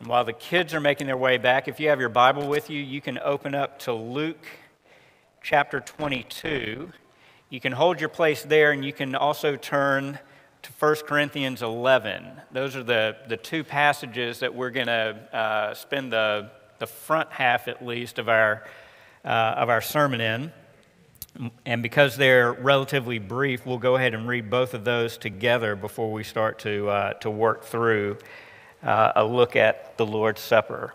[0.00, 2.70] And while the kids are making their way back, if you have your Bible with
[2.70, 4.46] you, you can open up to Luke
[5.42, 6.90] chapter 22.
[7.50, 10.18] You can hold your place there, and you can also turn
[10.62, 12.32] to 1 Corinthians 11.
[12.50, 17.30] Those are the, the two passages that we're going to uh, spend the, the front
[17.30, 18.64] half, at least, of our,
[19.22, 20.52] uh, of our sermon in.
[21.66, 26.10] And because they're relatively brief, we'll go ahead and read both of those together before
[26.10, 28.16] we start to, uh, to work through
[28.82, 30.94] uh, a look at the Lord's Supper.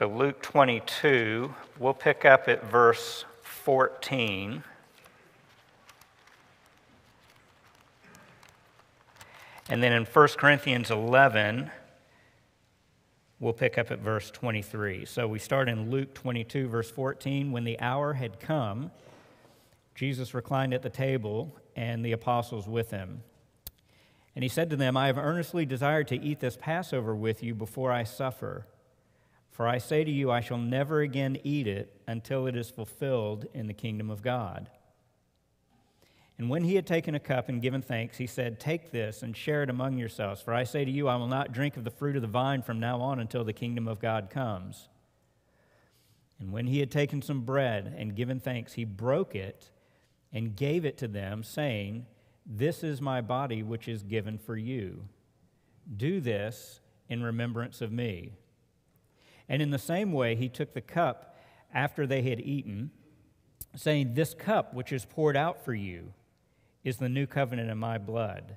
[0.00, 4.64] So, Luke 22, we'll pick up at verse 14.
[9.68, 11.70] And then in 1 Corinthians 11,
[13.40, 15.06] We'll pick up at verse 23.
[15.06, 17.50] So we start in Luke 22, verse 14.
[17.50, 18.90] When the hour had come,
[19.94, 23.22] Jesus reclined at the table, and the apostles with him.
[24.34, 27.54] And he said to them, I have earnestly desired to eat this Passover with you
[27.54, 28.66] before I suffer.
[29.50, 33.46] For I say to you, I shall never again eat it until it is fulfilled
[33.54, 34.70] in the kingdom of God.
[36.40, 39.36] And when he had taken a cup and given thanks, he said, Take this and
[39.36, 40.40] share it among yourselves.
[40.40, 42.62] For I say to you, I will not drink of the fruit of the vine
[42.62, 44.88] from now on until the kingdom of God comes.
[46.38, 49.70] And when he had taken some bread and given thanks, he broke it
[50.32, 52.06] and gave it to them, saying,
[52.46, 55.08] This is my body, which is given for you.
[55.94, 56.80] Do this
[57.10, 58.32] in remembrance of me.
[59.46, 61.36] And in the same way, he took the cup
[61.74, 62.92] after they had eaten,
[63.76, 66.14] saying, This cup, which is poured out for you,
[66.84, 68.56] is the new covenant in my blood.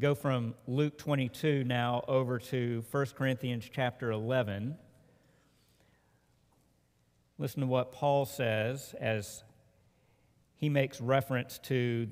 [0.00, 4.76] Go from Luke 22 now over to 1 Corinthians chapter 11.
[7.38, 9.42] Listen to what Paul says as
[10.56, 12.08] he makes reference to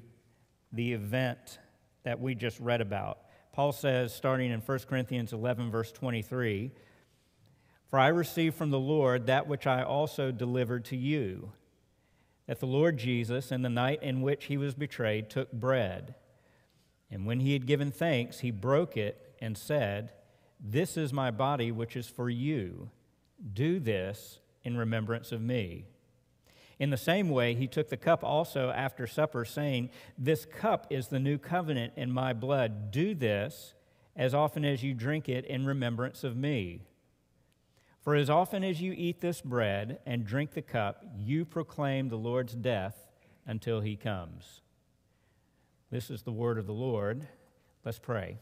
[0.72, 1.58] the event
[2.04, 3.18] that we just read about.
[3.52, 6.72] Paul says, starting in 1 Corinthians 11, verse 23,
[7.88, 11.52] For I received from the Lord that which I also delivered to you
[12.46, 16.14] that the Lord Jesus, in the night in which he was betrayed, took bread.
[17.10, 20.12] And when he had given thanks, he broke it and said,
[20.60, 22.90] This is my body, which is for you.
[23.52, 25.86] Do this in remembrance of me.
[26.78, 31.08] In the same way, he took the cup also after supper, saying, This cup is
[31.08, 32.90] the new covenant in my blood.
[32.90, 33.74] Do this
[34.14, 36.82] as often as you drink it in remembrance of me.
[38.06, 42.16] For as often as you eat this bread and drink the cup, you proclaim the
[42.16, 43.08] Lord's death
[43.44, 44.60] until he comes.
[45.90, 47.26] This is the word of the Lord.
[47.84, 48.38] Let's pray.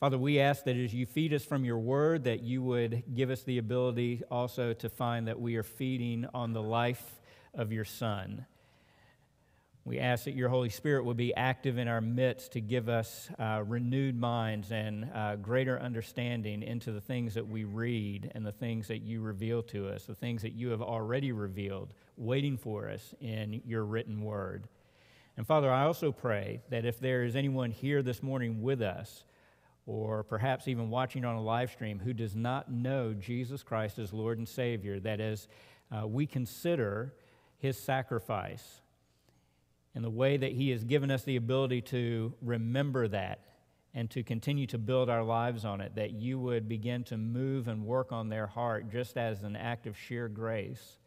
[0.00, 3.30] Father, we ask that as you feed us from your word, that you would give
[3.30, 7.20] us the ability also to find that we are feeding on the life
[7.54, 8.46] of your Son.
[9.84, 13.28] We ask that your Holy Spirit will be active in our midst to give us
[13.36, 18.52] uh, renewed minds and uh, greater understanding into the things that we read and the
[18.52, 22.88] things that you reveal to us, the things that you have already revealed, waiting for
[22.88, 24.68] us in your written word.
[25.36, 29.24] And Father, I also pray that if there is anyone here this morning with us,
[29.84, 34.12] or perhaps even watching on a live stream, who does not know Jesus Christ as
[34.12, 35.48] Lord and Savior, that as
[35.90, 37.14] uh, we consider
[37.58, 38.81] his sacrifice,
[39.94, 43.40] and the way that He has given us the ability to remember that
[43.94, 47.68] and to continue to build our lives on it, that you would begin to move
[47.68, 50.98] and work on their heart just as an act of sheer grace,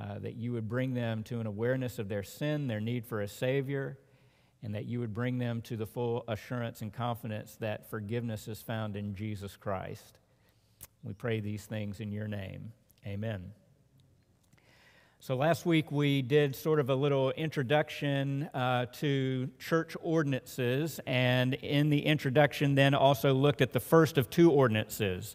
[0.00, 3.22] uh, that you would bring them to an awareness of their sin, their need for
[3.22, 3.98] a Savior,
[4.62, 8.60] and that you would bring them to the full assurance and confidence that forgiveness is
[8.60, 10.18] found in Jesus Christ.
[11.02, 12.72] We pray these things in your name.
[13.06, 13.52] Amen.
[15.20, 21.54] So, last week we did sort of a little introduction uh, to church ordinances, and
[21.54, 25.34] in the introduction, then also looked at the first of two ordinances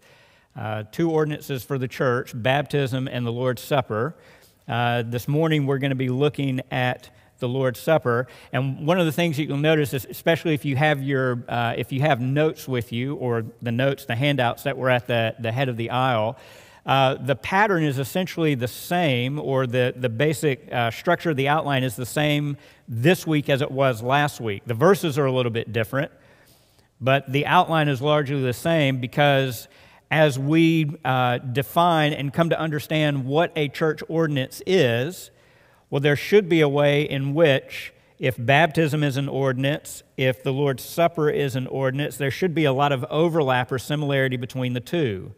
[0.56, 4.16] uh, two ordinances for the church baptism and the Lord's Supper.
[4.68, 7.10] Uh, this morning we're going to be looking at
[7.40, 8.28] the Lord's Supper.
[8.54, 11.74] And one of the things that you'll notice is, especially if you have your, uh,
[11.76, 15.36] if you have notes with you, or the notes, the handouts that were at the,
[15.40, 16.38] the head of the aisle,
[16.86, 21.48] uh, the pattern is essentially the same, or the, the basic uh, structure of the
[21.48, 22.58] outline is the same
[22.88, 24.64] this week as it was last week.
[24.66, 26.12] The verses are a little bit different,
[27.00, 29.70] but the outline is largely the same because
[30.12, 35.32] as we uh, define and come to understand what a church ordinance is,
[35.90, 40.52] well, there should be a way in which if baptism is an ordinance, if the
[40.52, 44.74] Lord's Supper is an ordinance, there should be a lot of overlap or similarity between
[44.74, 45.34] the two.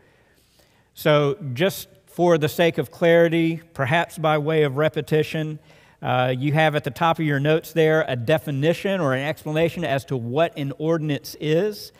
[0.97, 5.59] So, just for the sake of clarity, perhaps by way of repetition,
[6.01, 9.83] uh, you have at the top of your notes there a definition or an explanation
[9.83, 11.91] as to what an ordinance is.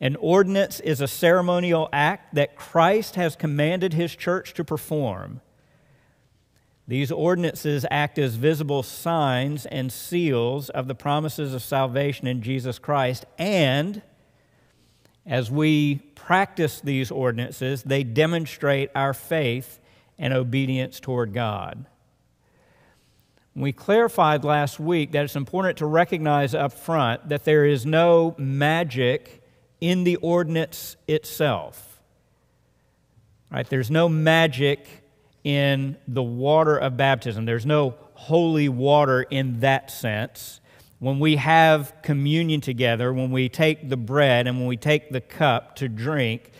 [0.00, 5.40] An ordinance is a ceremonial act that Christ has commanded his church to perform.
[6.86, 12.78] These ordinances act as visible signs and seals of the promises of salvation in Jesus
[12.78, 13.24] Christ.
[13.38, 14.02] And
[15.26, 19.80] as we practice these ordinances, they demonstrate our faith
[20.18, 21.86] and obedience toward God.
[23.54, 28.34] We clarified last week that it's important to recognize up front that there is no
[28.38, 29.42] magic
[29.80, 32.02] in the ordinance itself.
[33.50, 33.68] Right?
[33.68, 34.86] There's no magic
[35.42, 37.46] in the water of baptism.
[37.46, 40.60] There's no holy water in that sense.
[40.98, 45.20] When we have communion together, when we take the bread and when we take the
[45.20, 46.50] cup to drink,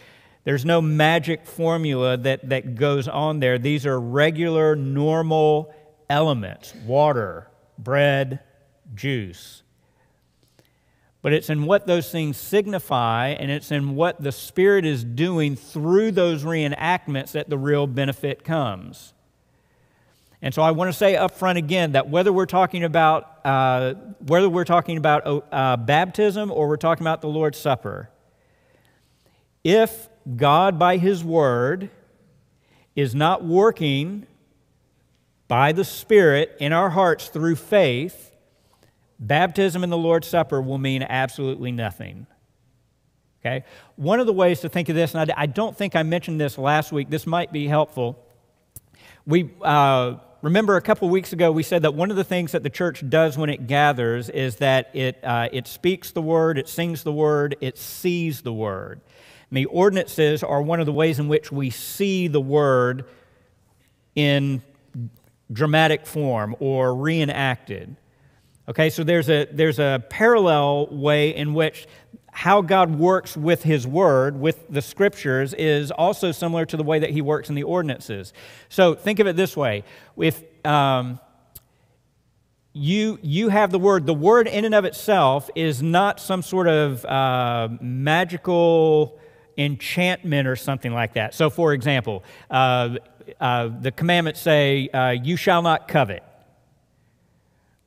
[0.44, 3.58] there's no magic formula that, that goes on there.
[3.58, 5.74] These are regular, normal
[6.08, 7.48] elements water,
[7.78, 8.40] bread,
[8.94, 9.62] juice
[11.26, 15.56] but it's in what those things signify and it's in what the Spirit is doing
[15.56, 19.12] through those reenactments that the real benefit comes.
[20.46, 23.94] And so I want to say up front again that whether we're talking about, uh,
[24.20, 28.10] whether we're talking about uh, baptism or we're talking about the Lord's Supper,
[29.64, 31.90] if God, by His Word,
[32.94, 34.24] is not working
[35.48, 38.32] by the Spirit in our hearts through faith,
[39.18, 42.28] baptism and the Lord's Supper will mean absolutely nothing.
[43.40, 43.64] Okay?
[43.96, 46.56] One of the ways to think of this, and I, don't think I mentioned this
[46.56, 48.22] last week, this might be helpful.
[49.26, 52.62] We uh, remember a couple weeks ago we said that one of the things that
[52.62, 56.68] the church does when it gathers is that it, uh, it speaks the word, it
[56.68, 59.00] sings the word, it sees the word.
[59.50, 63.06] And the ordinances are one of the ways in which we see the word
[64.14, 64.62] in
[65.50, 67.96] dramatic form or reenacted.
[68.68, 71.88] Okay, so there's a, there's a parallel way in which
[72.36, 76.98] how God works with His Word, with the Scriptures, is also similar to the way
[76.98, 78.34] that He works in the ordinances.
[78.68, 79.84] So think of it this way
[80.18, 81.18] if um,
[82.74, 86.68] you, you have the Word, the Word in and of itself is not some sort
[86.68, 89.18] of uh, magical
[89.56, 91.32] enchantment or something like that.
[91.32, 92.96] So, for example, uh,
[93.40, 96.22] uh, the commandments say, uh, You shall not covet,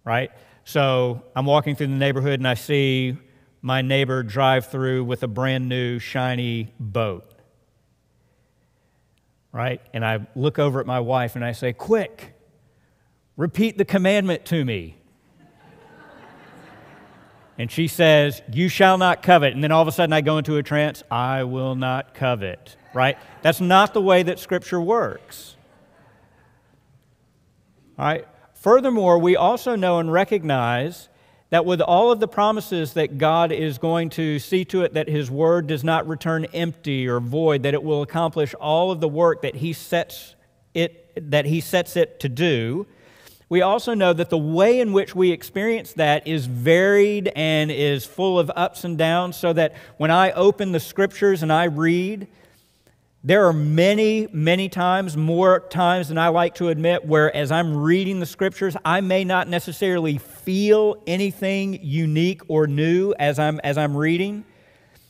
[0.03, 0.31] right?
[0.63, 3.15] So I'm walking through the neighborhood and I see
[3.61, 7.25] my neighbor drive through with a brand new, shiny boat.
[9.51, 9.81] Right?
[9.93, 12.33] And I look over at my wife and I say, Quick,
[13.35, 14.97] repeat the commandment to me.
[17.57, 19.53] and she says, You shall not covet.
[19.53, 22.77] And then all of a sudden I go into a trance, I will not covet.
[22.93, 23.17] Right?
[23.41, 25.55] That's not the way that Scripture works.
[27.97, 28.27] All right?
[28.53, 31.09] Furthermore, we also know and recognize
[31.49, 35.07] that with all of the promises that God is going to see to it that
[35.07, 39.07] His word does not return empty or void, that it will accomplish all of the
[39.07, 40.35] work that He sets
[40.73, 42.87] it, that he sets it to do,
[43.49, 48.05] we also know that the way in which we experience that is varied and is
[48.05, 52.27] full of ups and downs, so that when I open the scriptures and I read,
[53.21, 57.75] there are many, many times, more times than I like to admit, where as I'm
[57.75, 63.77] reading the scriptures, I may not necessarily feel anything unique or new as I'm, as
[63.77, 64.45] I'm reading.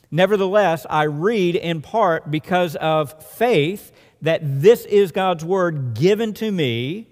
[0.10, 3.92] Nevertheless, I read in part because of faith
[4.24, 7.08] that this is God's word given to me.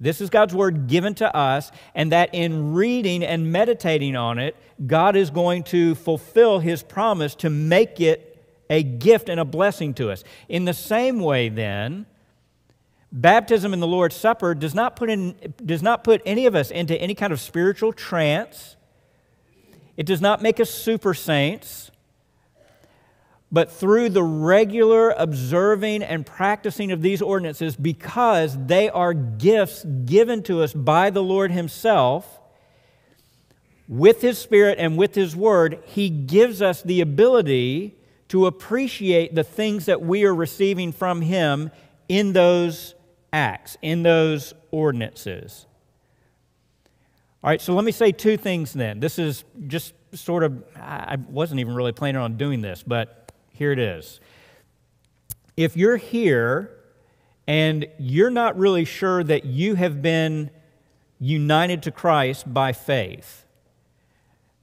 [0.00, 4.54] This is God's word given to us, and that in reading and meditating on it,
[4.86, 8.31] God is going to fulfill his promise to make it
[8.72, 10.24] a gift and a blessing to us.
[10.48, 12.06] In the same way, then,
[13.12, 16.70] baptism in the Lord's Supper does not put, in, does not put any of us
[16.70, 18.76] into any kind of spiritual trance.
[19.98, 21.90] It does not make us super saints.
[23.52, 30.42] But through the regular observing and practicing of these ordinances, because they are gifts given
[30.44, 32.40] to us by the Lord Himself,
[33.86, 37.98] with His Spirit and with His Word, He gives us the ability
[38.32, 41.70] to appreciate the things that we are receiving from Him
[42.08, 42.94] in those
[43.30, 45.66] acts, in those ordinances.
[47.44, 49.00] All right, so let me say two things then.
[49.00, 53.70] This is just sort of, I wasn't even really planning on doing this, but here
[53.70, 54.18] it is.
[55.54, 56.70] If you're here
[57.46, 60.48] and you're not really sure that you have been
[61.18, 63.41] united to Christ by faith.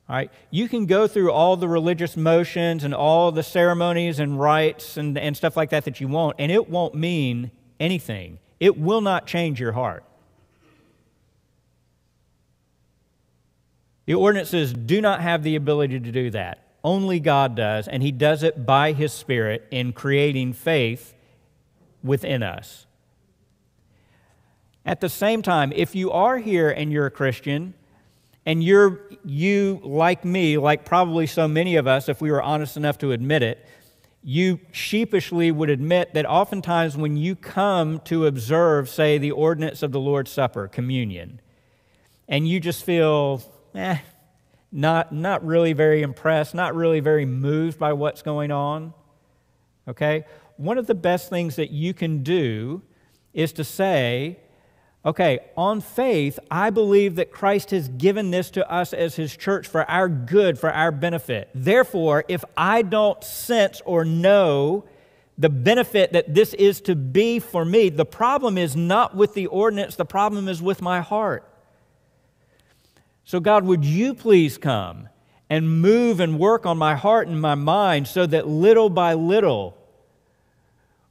[0.10, 0.32] Right?
[0.50, 5.16] You can go through all the religious motions and all the ceremonies and rites and,
[5.20, 8.40] and stuff like that that you want, and it won't mean anything.
[8.60, 10.04] It will not change your heart.
[14.08, 16.66] The ordinances do not have the ability to do that.
[16.84, 21.14] Only God does, and He does it by His Spirit in creating faith
[22.04, 22.88] within us.
[24.84, 27.76] At the same time, if you are here and you're a Christian,
[28.46, 32.78] and you're you like me, like probably so many of us, if we were honest
[32.78, 33.66] enough to admit it,
[34.24, 39.92] you sheepishly would admit that oftentimes when you come to observe, say, the ordinance of
[39.92, 41.40] the Lord's Supper, communion,
[42.28, 43.42] and you just feel,
[43.74, 44.00] eh,
[44.72, 48.94] not, not really very impressed, not really very moved by what's going on,
[49.88, 50.26] okay?
[50.58, 52.82] One of the best things that you can do
[53.34, 54.40] is to say,
[55.06, 59.68] okay, on faith, I believe that Christ has given this to us as His church
[59.68, 61.50] for our good, for our benefit.
[61.54, 64.86] Therefore, if I don't sense or know
[65.38, 69.48] the benefit that this is to be for me, the problem is not with the
[69.48, 71.46] ordinance, the problem is with my heart.
[73.24, 75.08] So, God, would you please come
[75.50, 79.78] and move and work on my heart and my mind so that little by little,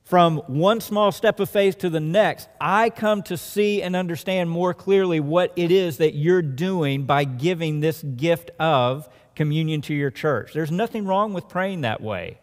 [0.09, 4.49] from one small step of faith to the next, I come to see and understand
[4.49, 9.93] more clearly what it is that you're doing by giving this gift of communion to
[9.93, 10.55] your church.
[10.55, 12.41] There's nothing wrong with praying that way.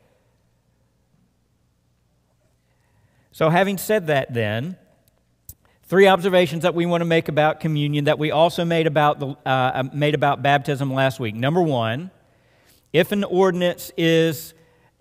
[3.31, 4.77] So, having said that, then,
[5.87, 9.35] Three observations that we want to make about communion that we also made about, the,
[9.45, 11.35] uh, made about baptism last week.
[11.35, 12.09] Number one,
[12.91, 14.55] if an ordinance is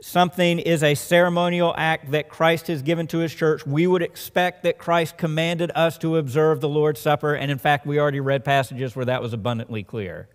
[0.05, 4.63] something is a ceremonial act that Christ has given to his church, we would expect
[4.65, 8.45] that Christ commanded us to observe the Lord's Supper, and in fact, we already read
[8.45, 10.29] passages where that was abundantly clear.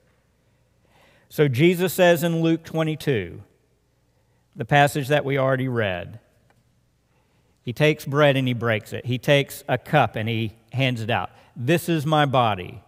[1.30, 3.44] So Jesus says in Luke 22,
[4.56, 6.20] the passage that we already read,
[7.62, 9.06] he takes bread and he breaks it.
[9.06, 11.30] He takes a cup and he hands it out.
[11.56, 12.82] This is my body.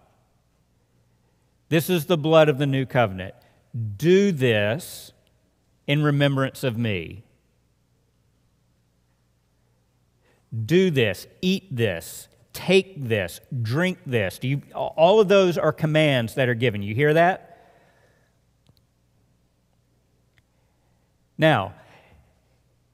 [1.69, 3.35] This is the blood of the new covenant.
[3.97, 5.13] Do this
[5.91, 7.21] in remembrance of me.
[10.65, 14.39] Do this, eat this, take this, drink this.
[14.39, 16.81] Do you, all of those are commands that are given.
[16.81, 17.57] You hear that?
[21.37, 21.73] Now,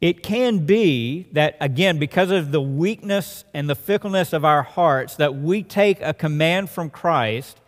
[0.01, 5.18] it can be that, again, because of the weakness and the fickleness of our hearts,
[5.18, 7.62] that we take a command from Christ,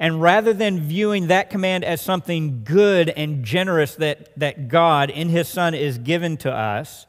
[0.00, 5.28] and rather than viewing that command as something good and generous that, that God in
[5.28, 7.06] His Son is given to us,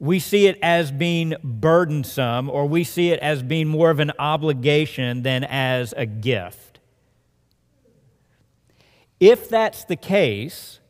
[0.00, 4.10] we see it as being burdensome or we see it as being more of an
[4.18, 6.80] obligation than as a gift.
[9.20, 10.80] If that's the case,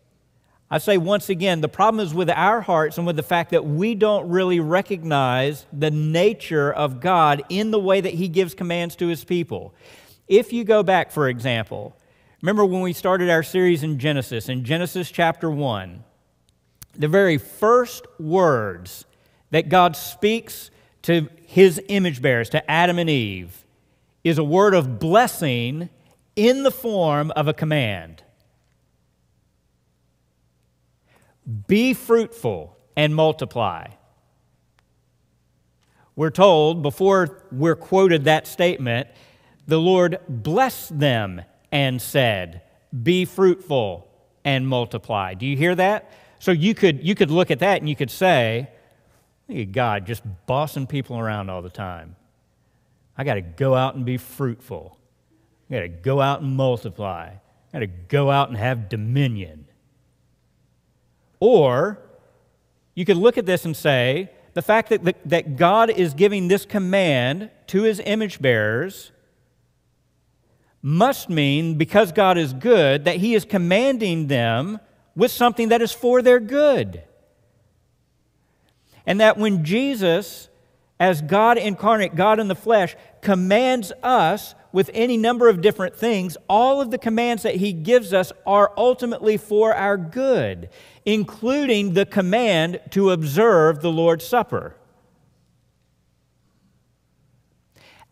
[0.70, 3.66] I say once again, the problem is with our hearts and with the fact that
[3.66, 8.96] we don't really recognize the nature of God in the way that He gives commands
[8.96, 9.74] to His people.
[10.28, 11.96] If you go back, for example,
[12.40, 16.04] remember when we started our series in Genesis, in Genesis chapter 1,
[16.94, 19.04] the very first words
[19.50, 20.70] that God speaks
[21.02, 23.64] to His image bearers, to Adam and Eve,
[24.24, 25.88] is a word of blessing
[26.36, 28.22] in the form of a command.
[31.66, 33.88] Be fruitful and multiply.
[36.14, 39.08] We're told, before we're quoted that statement,
[39.72, 42.60] the Lord blessed them and said,
[43.02, 44.06] Be fruitful
[44.44, 45.32] and multiply.
[45.32, 46.12] Do you hear that?
[46.40, 48.68] So you could, you could look at that and you could say,
[49.48, 52.16] Look at God just bossing people around all the time.
[53.16, 54.98] I got to go out and be fruitful.
[55.70, 57.30] I got to go out and multiply.
[57.30, 59.64] I got to go out and have dominion.
[61.40, 61.98] Or
[62.94, 66.66] you could look at this and say, the fact that, that God is giving this
[66.66, 69.12] command to his image bearers
[70.82, 74.80] must mean, because God is good, that he is commanding them
[75.14, 77.02] with something that is for their good.
[79.06, 80.48] And that when Jesus,
[80.98, 86.36] as God incarnate, God in the flesh, commands us with any number of different things,
[86.48, 90.68] all of the commands that he gives us are ultimately for our good
[91.04, 94.76] including the command to observe the Lord's Supper.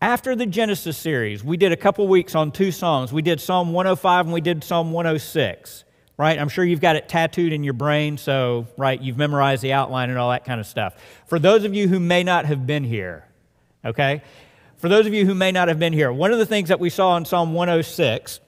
[0.03, 3.13] After the Genesis series, we did a couple weeks on two songs.
[3.13, 5.85] We did Psalm 105 and we did Psalm 106,
[6.17, 6.39] right?
[6.39, 10.09] I'm sure you've got it tattooed in your brain, so, right, you've memorized the outline
[10.09, 10.95] and all that kind of stuff.
[11.27, 13.27] For those of you who may not have been here,
[13.85, 14.23] okay,
[14.79, 16.81] for those of you who may not have been here, one of the things that
[16.81, 18.41] we saw in Psalm 106,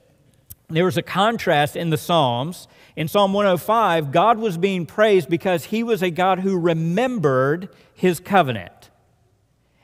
[0.69, 2.67] there was a contrast in the Psalms.
[2.95, 8.19] In Psalm 105, God was being praised because he was a God who remembered his
[8.19, 8.82] covenant.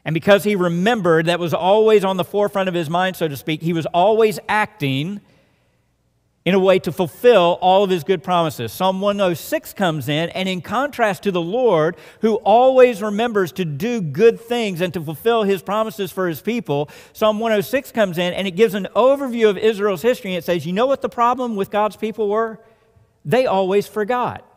[0.06, 3.38] And because he remembered, that was always on the forefront of his mind, so to
[3.38, 5.22] speak, he was always acting
[6.46, 8.72] in a way to fulfill all of his good promises.
[8.72, 14.02] Psalm 106 comes in, and in contrast to the Lord, who always remembers to do
[14.02, 18.48] good things and to fulfill his promises for his people, Psalm 106 comes in and
[18.48, 20.32] it gives an overview of Israel's history.
[20.32, 22.60] And it says, You know what the problem with God's people were?
[23.26, 24.49] They always forgot.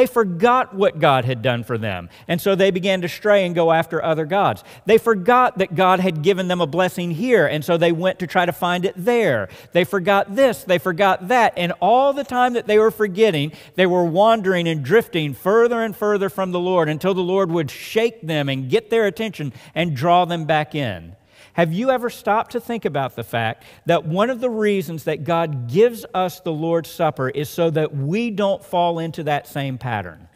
[0.00, 3.54] They forgot what God had done for them, and so they began to stray and
[3.54, 4.64] go after other gods.
[4.86, 8.26] They forgot that God had given them a blessing here, and so they went to
[8.26, 9.50] try to find it there.
[9.72, 13.84] They forgot this, they forgot that, and all the time that they were forgetting, they
[13.84, 18.22] were wandering and drifting further and further from the Lord until the Lord would shake
[18.22, 21.14] them and get their attention and draw them back in.
[21.60, 25.24] Have you ever stopped to think about the fact that one of the reasons that
[25.24, 29.76] God gives us the Lord's Supper is so that we don't fall into that same
[29.76, 30.26] pattern?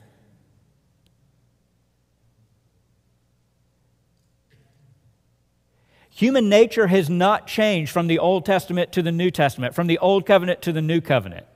[6.11, 9.97] Human nature has not changed from the Old Testament to the New Testament, from the
[10.01, 11.47] Old Covenant to the New Covenant.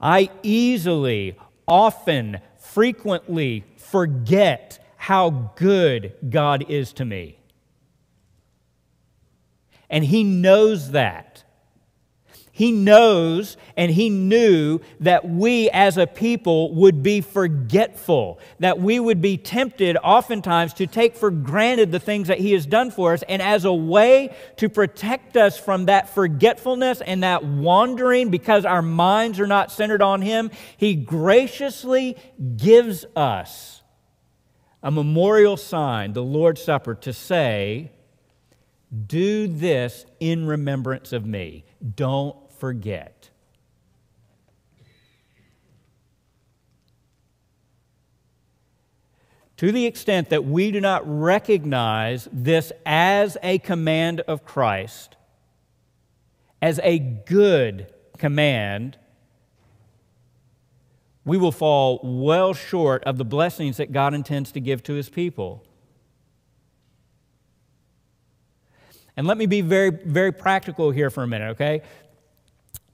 [0.00, 1.36] I easily,
[1.68, 7.38] often, frequently forget how good God is to me.
[9.88, 11.44] And He knows that.
[12.52, 19.00] He knows and He knew that we as a people would be forgetful, that we
[19.00, 23.14] would be tempted oftentimes to take for granted the things that He has done for
[23.14, 23.24] us.
[23.26, 28.82] And as a way to protect us from that forgetfulness and that wandering because our
[28.82, 32.18] minds are not centered on Him, He graciously
[32.58, 33.79] gives us
[34.82, 37.90] a memorial sign, the Lord's Supper, to say,
[39.06, 41.64] Do this in remembrance of me.
[41.96, 43.30] Don't forget.
[49.58, 55.16] To the extent that we do not recognize this as a command of Christ,
[56.62, 58.96] as a good command,
[61.30, 65.08] we will fall well short of the blessings that God intends to give to his
[65.08, 65.62] people.
[69.16, 71.82] And let me be very, very practical here for a minute, okay?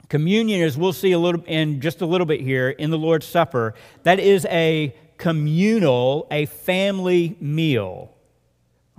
[0.07, 3.25] Communion, as we'll see a little in just a little bit here in the Lord's
[3.25, 3.73] Supper,
[4.03, 8.13] that is a communal, a family meal.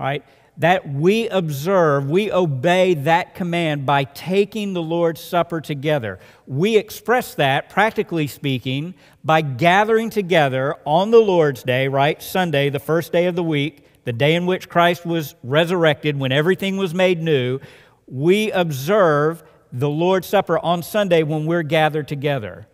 [0.01, 0.25] All right?
[0.59, 6.19] That we observe, we obey that command by taking the Lord's Supper together.
[6.47, 12.21] We express that, practically speaking, by gathering together on the Lord's Day, right?
[12.21, 16.33] Sunday, the first day of the week, the day in which Christ was resurrected, when
[16.33, 17.61] everything was made new.
[18.09, 22.67] We observe the Lord's Supper on Sunday when we're gathered together.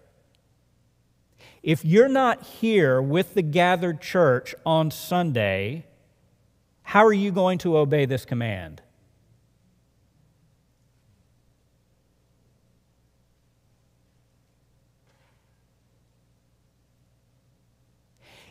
[1.63, 5.87] If you're not here with the gathered church on Sunday,
[6.85, 8.81] how are you going to obey this command?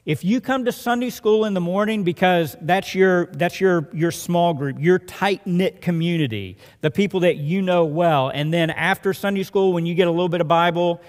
[0.05, 4.11] If you come to Sunday school in the morning because that's your, that's your, your
[4.11, 9.13] small group, your tight knit community, the people that you know well, and then after
[9.13, 10.99] Sunday school, when you get a little bit of Bible,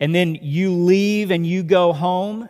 [0.00, 2.48] and then you leave and you go home,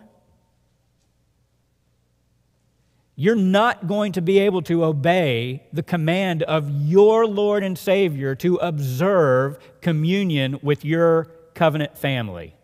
[3.18, 8.34] you're not going to be able to obey the command of your Lord and Savior
[8.36, 11.24] to observe communion with your
[11.54, 12.54] covenant family.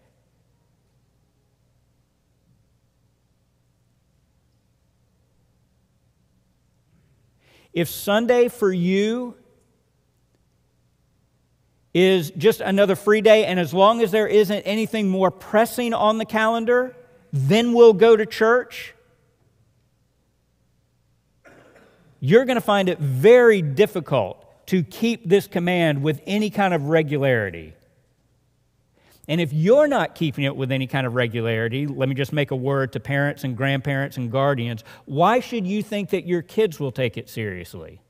[7.73, 9.35] If Sunday for you
[11.95, 16.19] is just another free day, and as long as there isn't anything more pressing on
[16.19, 16.95] the calendar,
[17.33, 18.92] then we'll go to church
[22.25, 26.85] you're going to find it very difficult to keep this command with any kind of
[26.85, 27.75] regularity.
[29.27, 32.53] And if you're not keeping it with any kind of regularity, let me just make
[32.53, 34.85] a word to parents and grandparents and guardians.
[35.05, 38.01] Why should you think that your kids will take it seriously?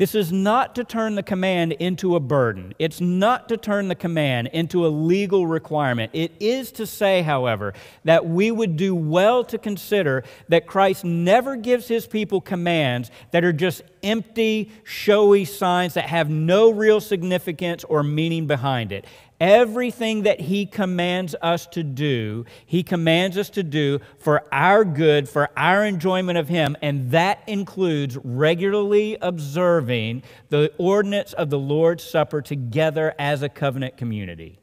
[0.00, 2.74] This is not to turn the command into a burden.
[2.78, 6.12] It's not to turn the command into a legal requirement.
[6.14, 11.54] It is to say, however, that we would do well to consider that Christ never
[11.54, 17.84] gives his people commands that are just empty, showy signs that have no real significance
[17.84, 19.04] or meaning behind it.
[19.40, 25.30] Everything that He commands us to do, He commands us to do for our good,
[25.30, 32.04] for our enjoyment of Him, and that includes regularly observing the ordinance of the Lord's
[32.04, 34.60] Supper together as a covenant community.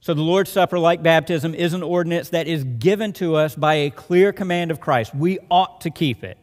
[0.00, 3.76] So, the Lord's Supper, like baptism, is an ordinance that is given to us by
[3.76, 5.14] a clear command of Christ.
[5.14, 6.36] We ought to keep it.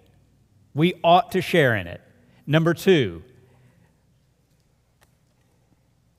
[0.74, 2.02] We ought to share in it.
[2.48, 3.24] Number two,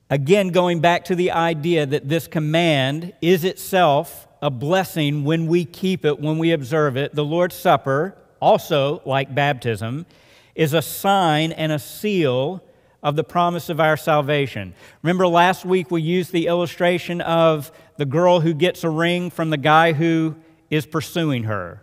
[0.09, 5.65] again, going back to the idea that this command is itself a blessing when we
[5.65, 7.15] keep it, when we observe it.
[7.15, 10.05] The Lord's Supper, also like baptism,
[10.55, 12.63] is a sign and a seal
[13.01, 14.73] of the promise of our salvation.
[15.01, 19.49] Remember last week we used the illustration of the girl who gets a ring from
[19.49, 20.35] the guy who
[20.69, 21.82] is pursuing her.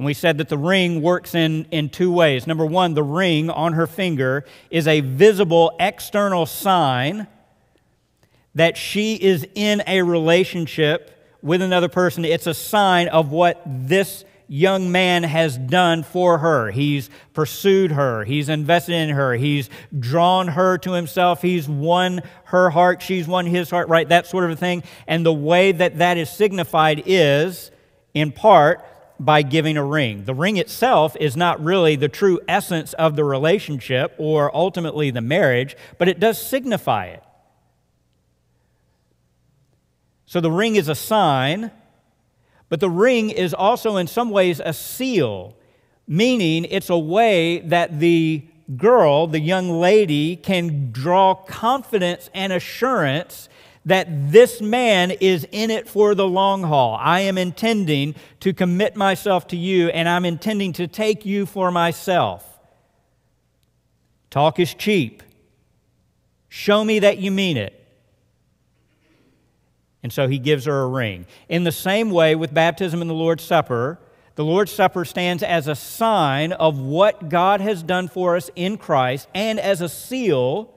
[0.00, 2.46] And we said that the ring works in, in two ways.
[2.46, 7.26] Number one, the ring on her finger is a visible external sign
[8.54, 12.24] that she is in a relationship with another person.
[12.24, 16.70] It's a sign of what this young man has done for her.
[16.70, 22.70] He's pursued her, he's invested in her, he's drawn her to himself, he's won her
[22.70, 24.08] heart, she's won his heart, right?
[24.08, 24.82] That sort of a thing.
[25.06, 27.70] And the way that that is signified is,
[28.14, 28.82] in part,
[29.20, 30.24] by giving a ring.
[30.24, 35.20] The ring itself is not really the true essence of the relationship or ultimately the
[35.20, 37.22] marriage, but it does signify it.
[40.24, 41.70] So the ring is a sign,
[42.70, 45.54] but the ring is also in some ways a seal,
[46.08, 53.49] meaning it's a way that the girl, the young lady, can draw confidence and assurance
[53.84, 56.96] that this man is in it for the long haul.
[57.00, 61.70] I am intending to commit myself to you, and I'm intending to take you for
[61.70, 62.46] myself.
[64.28, 65.22] Talk is cheap.
[66.48, 67.76] Show me that you mean it.
[70.02, 71.26] And so he gives her a ring.
[71.48, 73.98] In the same way, with baptism and the Lord's Supper,
[74.34, 78.78] the Lord's Supper stands as a sign of what God has done for us in
[78.78, 80.74] Christ and as a seal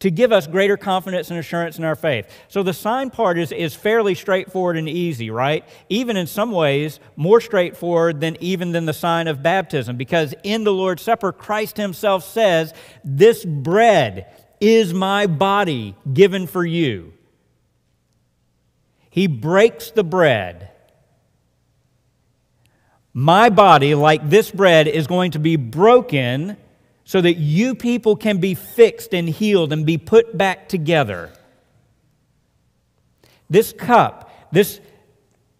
[0.00, 2.26] to give us greater confidence and assurance in our faith.
[2.48, 5.64] So the sign part is, is fairly straightforward and easy, right?
[5.88, 10.64] Even in some ways, more straightforward than even than the sign of baptism, because in
[10.64, 12.72] the Lord's Supper, Christ Himself says,
[13.04, 14.26] This bread
[14.58, 17.12] is my body given for you.
[19.10, 20.70] He breaks the bread.
[23.12, 26.56] My body, like this bread, is going to be broken
[27.10, 31.28] so that you people can be fixed and healed and be put back together.
[33.48, 34.78] This cup, this,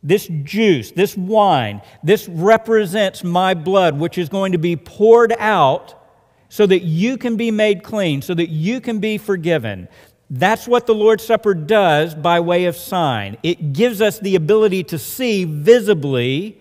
[0.00, 6.00] this juice, this wine, this represents my blood, which is going to be poured out
[6.48, 9.88] so that you can be made clean, so that you can be forgiven.
[10.30, 13.36] That's what the Lord's Supper does by way of sign.
[13.42, 16.60] It gives us the ability to see visibly,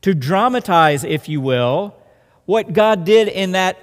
[0.00, 1.94] to dramatize, if you will,
[2.46, 3.76] what God did in that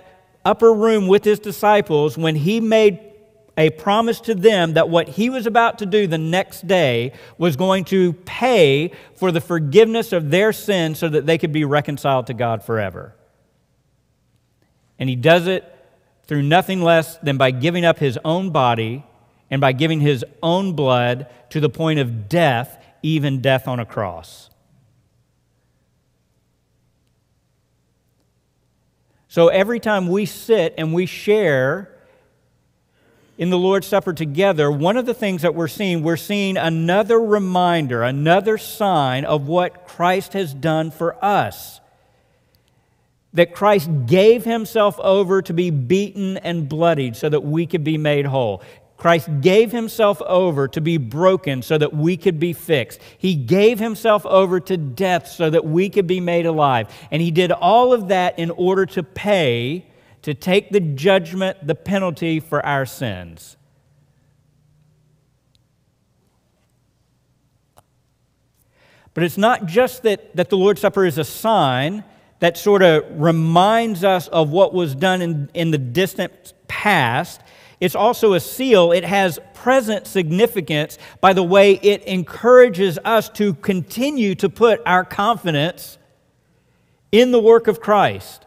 [0.48, 3.00] upper room with his disciples when he made
[3.58, 7.58] a promise to them that what he was about to do the next day was
[7.58, 12.28] going to pay for the forgiveness of their sins so that they could be reconciled
[12.28, 13.14] to God forever.
[14.98, 15.66] And he does it
[16.28, 19.04] through nothing less than by giving up his own body
[19.52, 23.86] and by giving his own blood to the point of death, even death on a
[23.86, 24.50] cross.
[29.28, 31.94] So every time we sit and we share
[33.38, 37.20] in the Lord's Supper together, one of the things that we're seeing, we're seeing another
[37.20, 41.80] reminder, another sign of what Christ has done for us.
[43.34, 47.98] That Christ gave himself over to be beaten and bloodied so that we could be
[47.98, 48.64] made whole.
[48.98, 53.00] Christ gave himself over to be broken so that we could be fixed.
[53.18, 56.88] He gave himself over to death so that we could be made alive.
[57.12, 59.86] And he did all of that in order to pay,
[60.24, 63.56] to take the judgment, the penalty for our sins.
[69.14, 72.04] But it's not just that, that the Lord's Supper is a sign
[72.40, 77.42] that sort of reminds us of what was done in, in the distant past
[77.80, 78.92] It's also a seal.
[78.92, 85.06] It has present significance by the way it encourages us to continue to put our
[85.06, 85.98] confidence
[87.12, 88.46] in the work of Christ.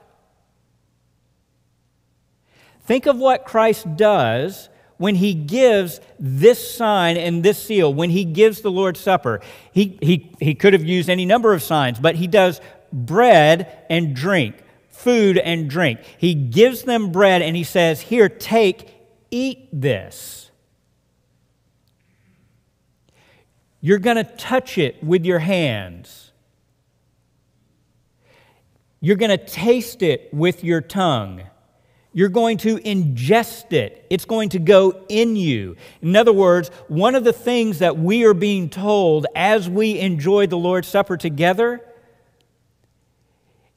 [2.84, 8.24] Think of what Christ does when he gives this sign and this seal, when he
[8.24, 9.40] gives the Lord's Supper.
[9.72, 12.60] He, he, he could have used any number of signs, but he does
[12.92, 14.56] bread and drink,
[14.90, 16.00] food and drink.
[16.18, 18.99] He gives them bread and he says, Here, take,
[19.30, 20.50] eat this.
[23.80, 26.32] You're going to touch it with your hands.
[29.00, 31.42] You're going to taste it with your tongue.
[32.12, 34.04] You're going to ingest it.
[34.10, 35.76] It's going to go in you.
[36.02, 40.46] In other words, one of the things that we are being told as we enjoy
[40.46, 41.80] the Lord's Supper together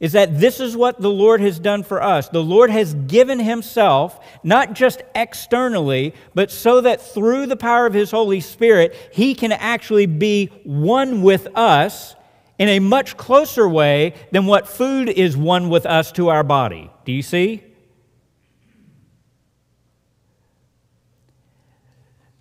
[0.03, 2.27] is that this is what the Lord has done for us.
[2.27, 7.93] The Lord has given Himself, not just externally, but so that through the power of
[7.93, 12.15] His Holy Spirit, He can actually be one with us
[12.59, 16.91] in a much closer way than what food is one with us to our body.
[17.05, 17.63] Do you see?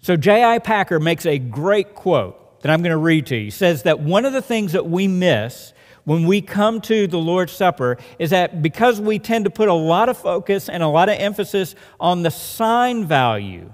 [0.01, 0.59] So, J.I.
[0.59, 3.45] Packer makes a great quote that I'm going to read to you.
[3.45, 5.73] He says that one of the things that we miss
[6.05, 9.75] when we come to the Lord's Supper is that because we tend to put a
[9.75, 13.73] lot of focus and a lot of emphasis on the sign value,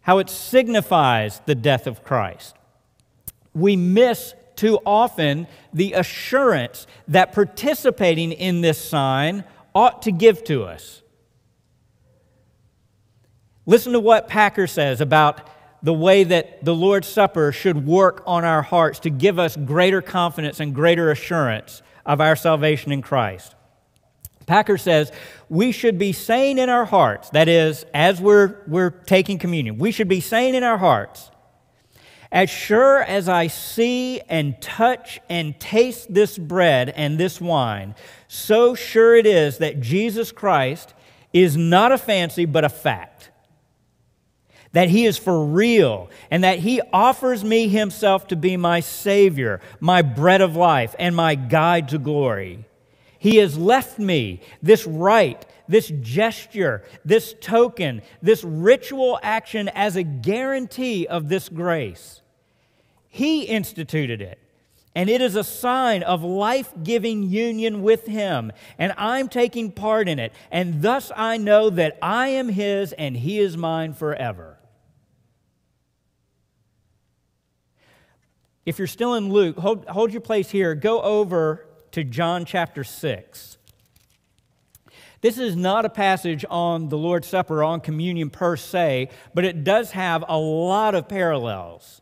[0.00, 2.56] how it signifies the death of Christ,
[3.54, 9.44] we miss too often the assurance that participating in this sign
[9.74, 11.02] ought to give to us.
[13.64, 15.48] Listen to what Packer says about
[15.82, 20.00] the way that the Lord's Supper should work on our hearts to give us greater
[20.00, 23.54] confidence and greater assurance of our salvation in Christ.
[24.46, 25.12] Packer says,
[25.48, 29.92] we should be saying in our hearts, that is, as we're, we're taking communion, we
[29.92, 31.30] should be saying in our hearts,
[32.30, 37.94] as sure as I see and touch and taste this bread and this wine,
[38.26, 40.94] so sure it is that Jesus Christ
[41.32, 43.11] is not a fancy but a fact
[44.72, 49.60] that He is for real, and that He offers me Himself to be my Savior,
[49.80, 52.64] my bread of life, and my guide to glory.
[53.18, 60.02] He has left me this rite, this gesture, this token, this ritual action as a
[60.02, 62.20] guarantee of this grace.
[63.08, 64.38] He instituted it.
[64.94, 68.52] And it is a sign of life giving union with Him.
[68.78, 70.32] And I'm taking part in it.
[70.50, 74.51] And thus I know that I am His and He is mine forever.
[78.64, 80.74] If you're still in Luke, hold, hold your place here.
[80.74, 83.58] Go over to John chapter 6.
[85.20, 89.44] This is not a passage on the Lord's Supper, or on communion per se, but
[89.44, 92.00] it does have a lot of parallels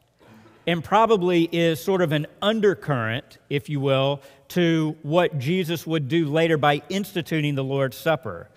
[0.66, 6.26] and probably is sort of an undercurrent, if you will, to what Jesus would do
[6.26, 8.48] later by instituting the Lord's Supper.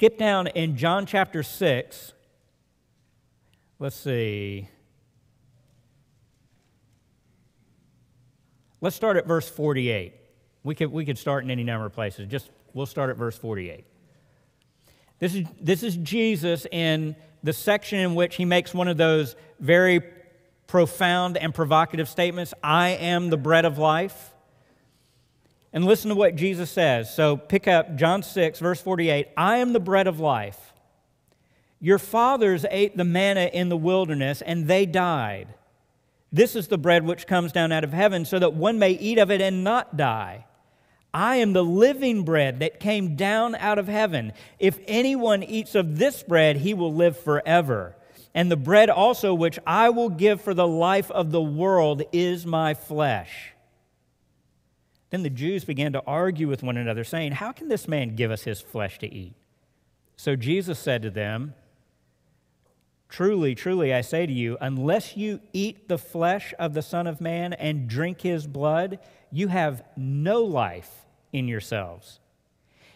[0.00, 2.14] Skip down in John chapter 6.
[3.78, 4.66] Let's see.
[8.80, 10.14] Let's start at verse 48.
[10.62, 12.28] We could, we could start in any number of places.
[12.28, 13.84] Just we'll start at verse 48.
[15.18, 19.36] This is, this is Jesus in the section in which he makes one of those
[19.58, 20.00] very
[20.66, 24.32] profound and provocative statements I am the bread of life.
[25.72, 27.14] And listen to what Jesus says.
[27.14, 29.28] So pick up John 6, verse 48.
[29.36, 30.72] I am the bread of life.
[31.78, 35.54] Your fathers ate the manna in the wilderness, and they died.
[36.32, 39.18] This is the bread which comes down out of heaven, so that one may eat
[39.18, 40.46] of it and not die.
[41.12, 44.32] I am the living bread that came down out of heaven.
[44.58, 47.96] If anyone eats of this bread, he will live forever.
[48.32, 52.46] And the bread also which I will give for the life of the world is
[52.46, 53.49] my flesh.
[55.10, 58.30] Then the Jews began to argue with one another, saying, How can this man give
[58.30, 59.34] us his flesh to eat?
[60.16, 61.54] So Jesus said to them,
[63.08, 67.20] Truly, truly, I say to you, unless you eat the flesh of the Son of
[67.20, 69.00] Man and drink his blood,
[69.32, 72.20] you have no life in yourselves.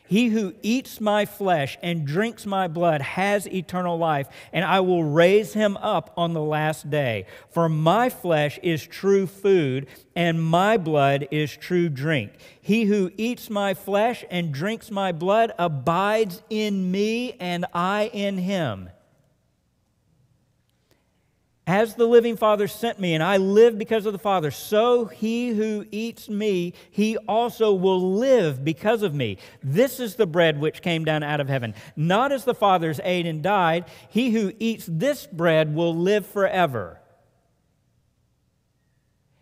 [0.07, 5.03] He who eats my flesh and drinks my blood has eternal life, and I will
[5.03, 7.27] raise him up on the last day.
[7.51, 12.33] For my flesh is true food, and my blood is true drink.
[12.61, 18.37] He who eats my flesh and drinks my blood abides in me, and I in
[18.37, 18.91] him.
[21.67, 25.49] As the living Father sent me, and I live because of the Father, so he
[25.49, 29.39] who eats me, he also will live because of me.
[29.63, 31.75] This is the bread which came down out of heaven.
[31.97, 37.01] Not as the fathers ate and died, he who eats this bread will live forever.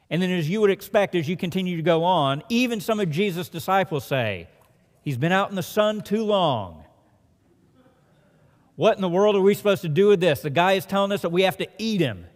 [0.09, 3.11] And then, as you would expect, as you continue to go on, even some of
[3.11, 4.47] Jesus' disciples say,
[5.03, 6.85] He's been out in the sun too long.
[8.77, 10.41] What in the world are we supposed to do with this?
[10.41, 12.27] The guy is telling us that we have to eat him.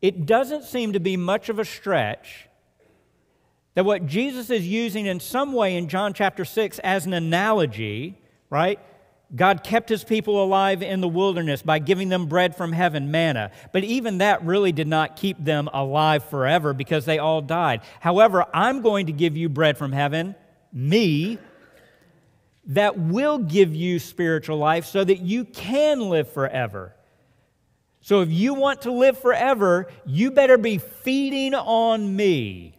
[0.00, 2.48] It doesn't seem to be much of a stretch
[3.74, 8.18] that what Jesus is using in some way in John chapter 6 as an analogy,
[8.48, 8.80] right?
[9.36, 13.52] God kept his people alive in the wilderness by giving them bread from heaven, manna.
[13.72, 17.82] But even that really did not keep them alive forever because they all died.
[18.00, 20.34] However, I'm going to give you bread from heaven
[20.72, 21.38] me,
[22.66, 26.94] that will give you spiritual life so that you can live forever.
[28.00, 32.78] So if you want to live forever, you better be feeding on me.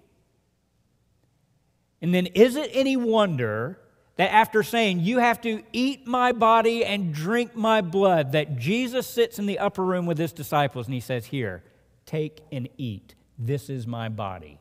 [2.02, 3.80] And then is it any wonder
[4.16, 9.08] that after saying, You have to eat my body and drink my blood, that Jesus
[9.08, 11.64] sits in the upper room with his disciples and he says, Here,
[12.06, 13.16] take and eat.
[13.38, 14.60] This is my body.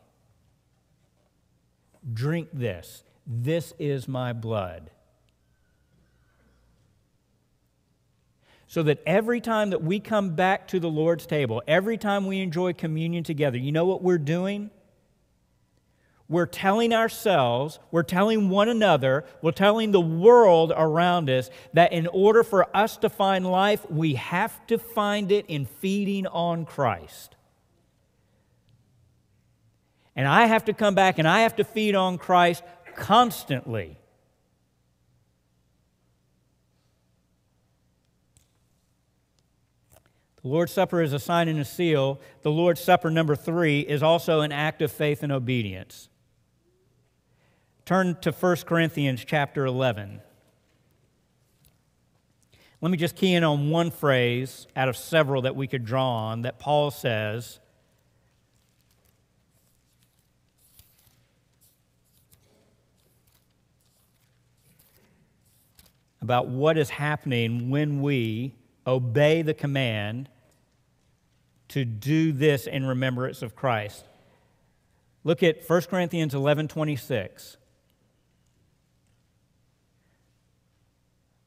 [2.12, 3.04] Drink this.
[3.32, 4.90] This is my blood.
[8.66, 12.40] So that every time that we come back to the Lord's table, every time we
[12.40, 14.70] enjoy communion together, you know what we're doing?
[16.28, 22.08] We're telling ourselves, we're telling one another, we're telling the world around us that in
[22.08, 27.36] order for us to find life, we have to find it in feeding on Christ.
[30.16, 32.62] And I have to come back and I have to feed on Christ
[32.96, 33.98] constantly.
[40.42, 42.18] The Lord's Supper is a sign and a seal.
[42.42, 46.08] The Lord's Supper, number three, is also an act of faith and obedience.
[47.84, 50.20] Turn to 1 Corinthians chapter 11.
[52.80, 56.28] Let me just key in on one phrase out of several that we could draw
[56.28, 57.60] on that Paul says
[66.22, 68.54] about what is happening when we
[68.86, 70.28] obey the command
[71.68, 74.04] to do this in remembrance of Christ.
[75.22, 77.56] Look at 1 Corinthians 11 26.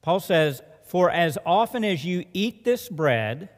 [0.02, 3.48] Paul says, For as often as you eat this bread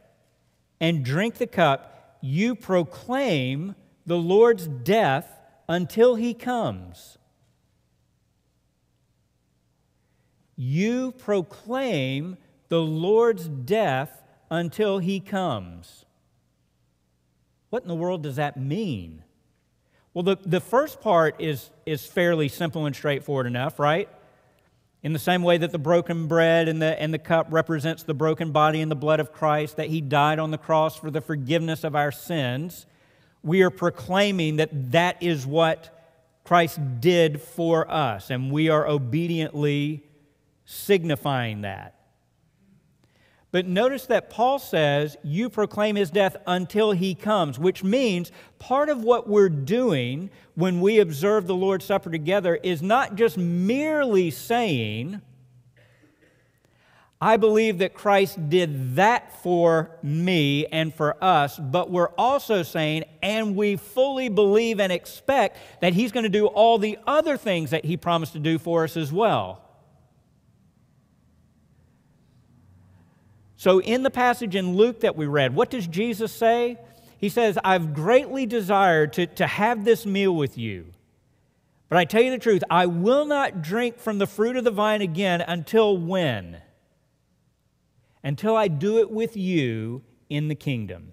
[0.80, 3.74] and drink the cup, you proclaim
[4.06, 7.18] the Lord's death until he comes.
[10.56, 12.38] You proclaim
[12.68, 16.04] the Lord's death until he comes.
[17.70, 19.22] What in the world does that mean?
[20.14, 24.08] Well, the, the first part is, is fairly simple and straightforward enough, right?
[25.02, 28.14] In the same way that the broken bread and the, and the cup represents the
[28.14, 31.20] broken body and the blood of Christ, that he died on the cross for the
[31.20, 32.86] forgiveness of our sins,
[33.42, 35.92] we are proclaiming that that is what
[36.44, 40.05] Christ did for us, and we are obediently
[40.66, 41.94] signifying that.
[43.52, 48.90] But notice that Paul says, You proclaim his death until he comes, which means part
[48.90, 54.30] of what we're doing when we observe the Lord's Supper together is not just merely
[54.30, 55.22] saying,
[57.18, 63.04] I believe that Christ did that for me and for us, but we're also saying,
[63.22, 67.70] and we fully believe and expect that He's going to do all the other things
[67.70, 69.65] that He promised to do for us as well.
[73.56, 76.78] So, in the passage in Luke that we read, what does Jesus say?
[77.18, 80.92] He says, I've greatly desired to, to have this meal with you.
[81.88, 84.70] But I tell you the truth, I will not drink from the fruit of the
[84.70, 86.58] vine again until when?
[88.22, 91.12] Until I do it with you in the kingdom.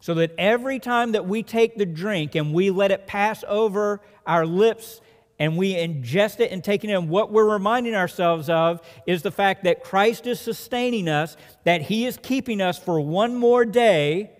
[0.00, 4.00] So that every time that we take the drink and we let it pass over
[4.26, 5.00] our lips
[5.38, 9.30] and we ingest it and take it in, what we're reminding ourselves of is the
[9.30, 14.30] fact that Christ is sustaining us, that He is keeping us for one more day,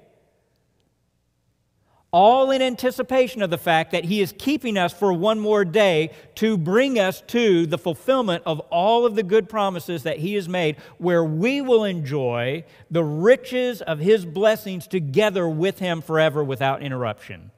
[2.13, 6.13] all in anticipation of the fact that He is keeping us for one more day
[6.37, 10.49] to bring us to the fulfillment of all of the good promises that He has
[10.49, 16.83] made, where we will enjoy the riches of His blessings together with Him forever without
[16.83, 17.51] interruption.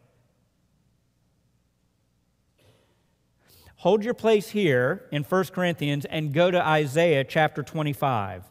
[3.78, 8.42] Hold your place here in 1 Corinthians and go to Isaiah chapter 25.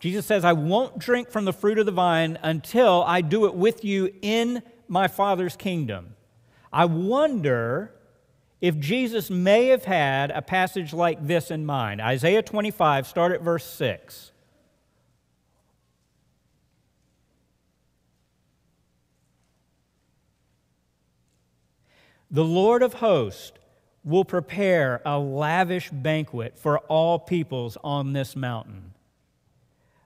[0.00, 3.54] Jesus says, I won't drink from the fruit of the vine until I do it
[3.54, 6.14] with you in my Father's kingdom.
[6.70, 7.94] I wonder
[8.60, 12.00] if Jesus may have had a passage like this in mind.
[12.00, 14.32] Isaiah 25, start at verse 6.
[22.30, 23.58] The Lord of hosts
[24.04, 28.90] will prepare a lavish banquet for all peoples on this mountain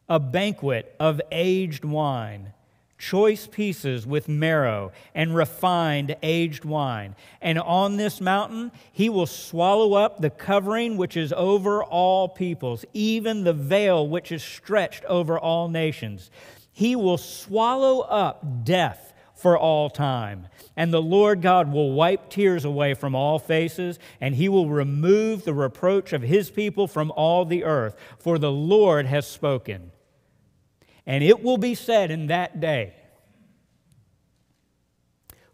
[0.09, 2.53] a banquet of aged wine,
[2.99, 7.15] choice pieces with marrow, and refined aged wine.
[7.41, 12.85] And on this mountain he will swallow up the covering which is over all peoples,
[12.93, 16.31] even the veil which is stretched over all nations.
[16.73, 20.49] He will swallow up death for all time.
[20.77, 25.45] And the Lord God will wipe tears away from all faces, and he will remove
[25.45, 27.97] the reproach of his people from all the earth.
[28.19, 29.93] For the Lord has spoken.
[31.07, 32.95] And it will be said in that day,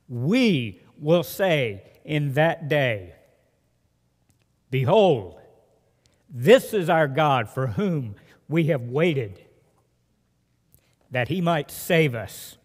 [0.08, 3.14] we will say in that day,
[4.70, 5.40] Behold,
[6.28, 8.14] this is our God for whom
[8.48, 9.40] we have waited,
[11.10, 12.56] that he might save us.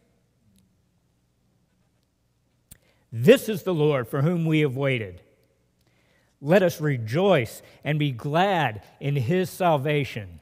[3.11, 5.21] This is the Lord for whom we have waited.
[6.41, 10.41] Let us rejoice and be glad in his salvation.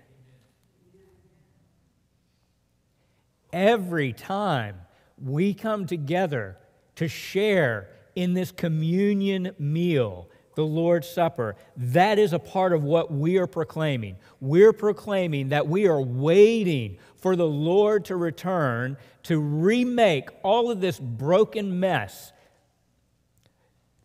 [3.53, 4.75] Every time
[5.23, 6.57] we come together
[6.95, 13.11] to share in this communion meal, the Lord's Supper, that is a part of what
[13.11, 14.17] we are proclaiming.
[14.41, 20.81] We're proclaiming that we are waiting for the Lord to return to remake all of
[20.81, 22.33] this broken mess,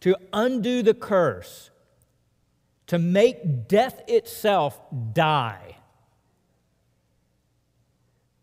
[0.01, 1.71] to undo the curse,
[2.87, 4.81] to make death itself
[5.13, 5.78] die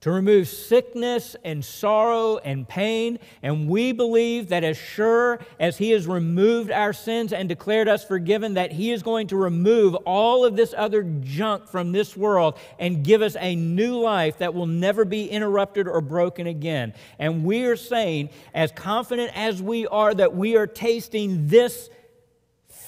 [0.06, 3.18] to remove sickness and sorrow and pain.
[3.41, 8.06] And we believe that as sure as He has removed our sins and declared us
[8.06, 12.56] forgiven, that He is going to remove all of this other junk from this world
[12.78, 16.93] and give us a new life that will never be interrupted or broken again.
[17.18, 21.89] And we are saying, as confident as we are, that we are tasting this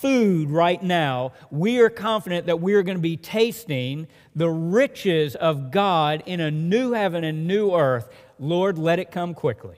[0.02, 5.36] food right now, we are confident that we are going to be tasting the riches
[5.36, 8.10] of God in a new heaven and new earth.
[8.40, 9.78] Lord, let it come quickly.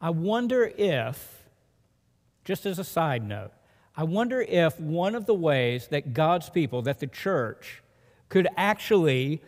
[0.00, 1.42] I wonder if,
[2.44, 3.50] just as a side note,
[3.96, 7.82] I wonder if one of the ways that God's people, that the church,
[8.28, 9.42] could actually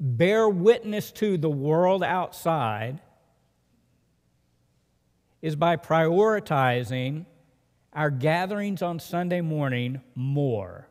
[0.00, 3.00] bear witness to the world outside
[5.42, 7.26] is by prioritizing
[7.92, 10.88] our gatherings on Sunday morning more,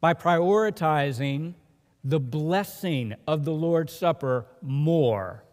[0.00, 1.54] by prioritizing
[2.02, 5.44] the blessing of the Lord's Supper more,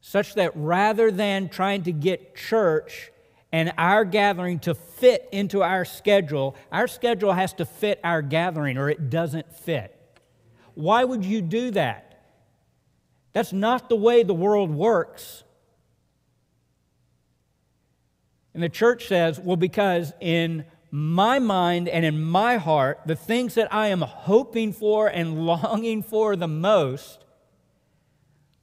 [0.00, 3.10] such that rather than trying to get church
[3.50, 8.76] and our gathering to fit into our schedule, our schedule has to fit our gathering
[8.76, 9.97] or it doesn't fit.
[10.78, 12.20] Why would you do that?
[13.32, 15.42] That's not the way the world works.
[18.54, 23.54] And the church says, well, because in my mind and in my heart, the things
[23.54, 27.24] that I am hoping for and longing for the most,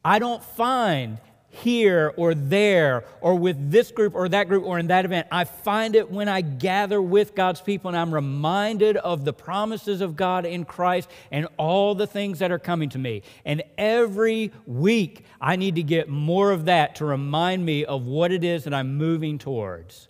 [0.06, 1.20] I don't find
[1.56, 5.28] here or there or with this group or that group or in that event.
[5.32, 10.02] I find it when I gather with God's people and I'm reminded of the promises
[10.02, 13.24] of God in Christ and all the things that are coming to me.
[13.46, 18.32] And every week, I need to get more of that to remind me of what
[18.32, 20.10] it is that I'm moving towards.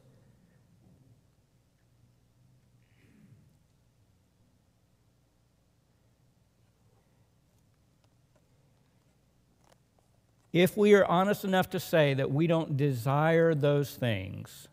[10.55, 14.69] If we are honest enough to say that we don't desire those things,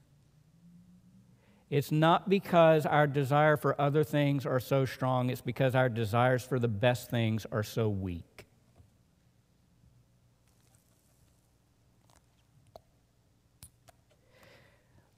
[1.71, 6.45] it's not because our desire for other things are so strong, it's because our desires
[6.45, 8.47] for the best things are so weak.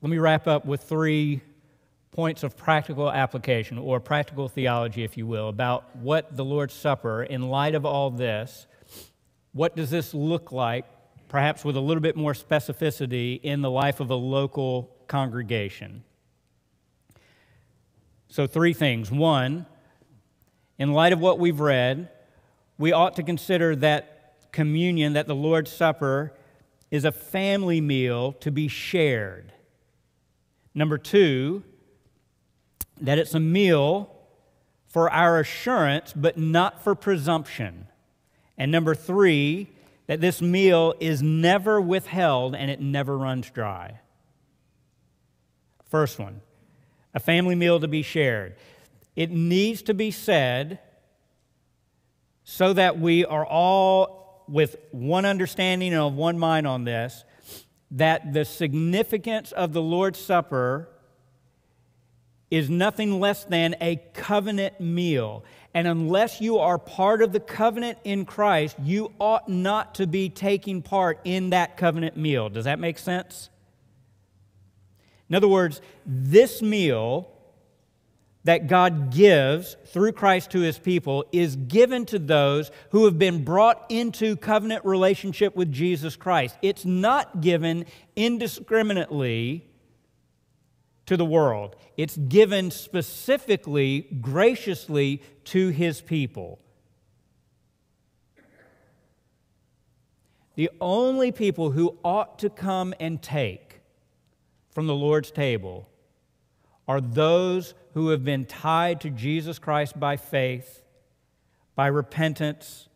[0.01, 1.43] Let me wrap up with three
[2.11, 7.23] points of practical application or practical theology, if you will, about what the Lord's Supper,
[7.23, 8.67] in light of all this,
[9.55, 10.85] what does this look like
[11.35, 16.05] perhaps with a little bit more specificity in the life of a local congregation.
[18.29, 19.11] So, three things.
[19.11, 19.67] One,
[20.79, 22.09] in light of what we've read,
[22.79, 26.33] we ought to consider that communion, that the Lord's Supper,
[26.93, 29.53] is a family meal to be shared.
[30.73, 31.65] Number two,
[33.01, 34.09] that it's a meal
[34.87, 37.89] for our assurance, but not for presumption.
[38.57, 39.69] And number three,
[40.07, 44.01] that this meal is never withheld and it never runs dry.
[45.85, 46.41] First one,
[47.15, 48.57] a family meal to be shared.
[49.17, 50.81] It needs to be said
[52.45, 57.25] so that we are all with one understanding and of one mind on this
[57.91, 60.89] that the significance of the Lord's Supper
[62.51, 65.45] is nothing less than a covenant meal.
[65.75, 70.29] And unless you are part of the covenant in Christ, you ought not to be
[70.29, 72.49] taking part in that covenant meal.
[72.49, 73.51] Does that make sense?
[75.29, 77.29] In other words, this meal
[78.45, 83.43] that God gives through Christ to his people is given to those who have been
[83.43, 86.57] brought into covenant relationship with Jesus Christ.
[86.63, 89.67] It's not given indiscriminately
[91.07, 96.59] to the world, it's given specifically, graciously to his people.
[100.55, 103.81] The only people who ought to come and take
[104.71, 105.89] from the Lord's table
[106.87, 110.83] are those who have been tied to Jesus Christ by faith,
[111.75, 112.89] by repentance,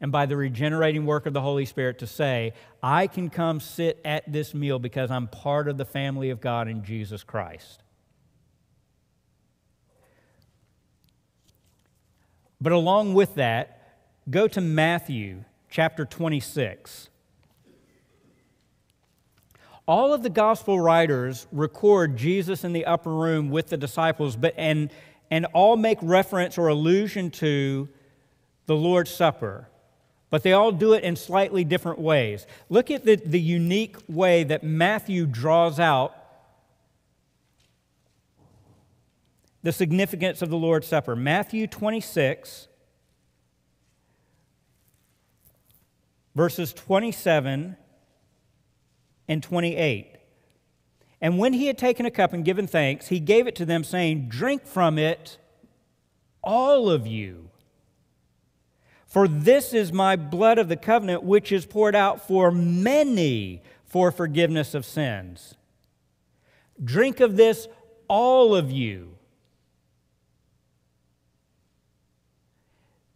[0.00, 4.00] and by the regenerating work of the Holy Spirit to say, I can come sit
[4.04, 7.82] at this meal because I'm part of the family of God in Jesus Christ.
[12.60, 13.98] But along with that,
[14.30, 17.08] go to Matthew chapter 26
[19.88, 24.52] all of the gospel writers record Jesus in the upper room with the disciples, but
[24.58, 24.90] and
[25.30, 27.88] and all make reference or allusion to
[28.66, 29.68] the Lord's Supper.
[30.30, 32.46] But they all do it in slightly different ways.
[32.68, 36.14] Look at the, the unique way that Matthew draws out
[39.62, 41.16] the significance of the Lord's Supper.
[41.16, 42.68] Matthew 26,
[46.34, 47.76] verses 27
[49.28, 50.16] and 28.
[51.20, 53.82] And when he had taken a cup and given thanks, he gave it to them,
[53.82, 55.38] saying, Drink from it,
[56.42, 57.50] all of you.
[59.18, 64.12] For this is my blood of the covenant, which is poured out for many for
[64.12, 65.56] forgiveness of sins.
[66.84, 67.66] Drink of this,
[68.06, 69.16] all of you.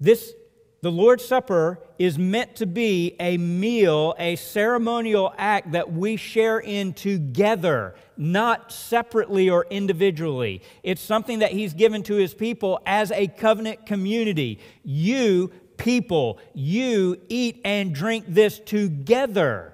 [0.00, 0.34] This
[0.82, 6.58] the Lord's Supper is meant to be a meal, a ceremonial act that we share
[6.58, 10.60] in together, not separately or individually.
[10.82, 14.58] It's something that He's given to His people as a covenant community.
[14.82, 19.72] You, people, you eat and drink this together.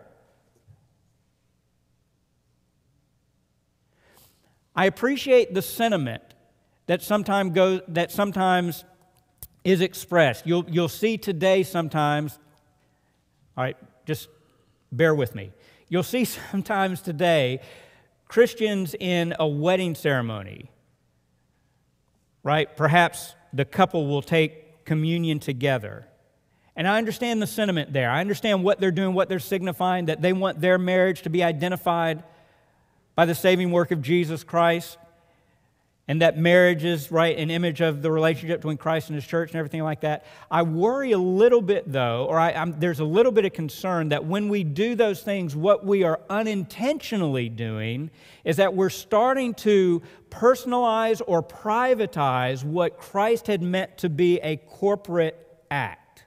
[4.75, 6.23] I appreciate the sentiment
[6.87, 8.85] that sometimes goes that sometimes
[9.65, 10.47] is expressed.
[10.47, 12.39] You'll, you'll see today sometimes,
[13.57, 13.77] all right,
[14.07, 14.29] just
[14.93, 15.53] bear with me.
[15.89, 17.61] You'll see sometimes today
[18.29, 20.71] Christians in a wedding ceremony,
[22.43, 22.75] right?
[22.77, 26.09] Perhaps the couple will take communion together.
[26.75, 28.11] And I understand the sentiment there.
[28.11, 31.45] I understand what they're doing, what they're signifying, that they want their marriage to be
[31.45, 32.25] identified
[33.15, 34.97] by the saving work of Jesus Christ
[36.09, 39.51] and that marriage is right an image of the relationship between christ and his church
[39.51, 40.25] and everything like that.
[40.51, 44.25] I worry a little bit though or I, there's a little bit of concern that
[44.25, 48.11] when we do those things what we are unintentionally doing
[48.45, 54.57] is that we're starting to personalize or privatize what christ had meant to be a
[54.57, 55.37] corporate
[55.71, 56.25] act.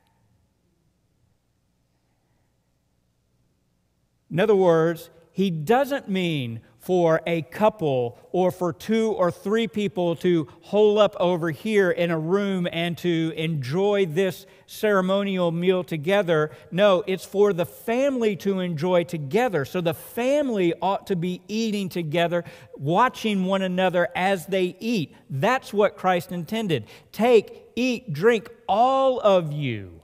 [4.30, 10.16] In other words he doesn't mean for a couple or for two or three people
[10.16, 16.50] to hole up over here in a room and to enjoy this ceremonial meal together.
[16.72, 19.64] No, it's for the family to enjoy together.
[19.64, 22.44] So the family ought to be eating together,
[22.76, 25.14] watching one another as they eat.
[25.30, 26.88] That's what Christ intended.
[27.12, 30.01] Take, eat, drink, all of you.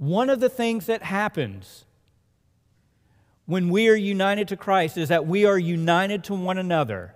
[0.00, 1.84] One of the things that happens
[3.44, 7.14] when we are united to Christ is that we are united to one another.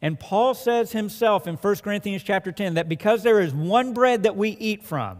[0.00, 4.22] And Paul says himself in 1 Corinthians chapter 10 that because there is one bread
[4.22, 5.18] that we eat from,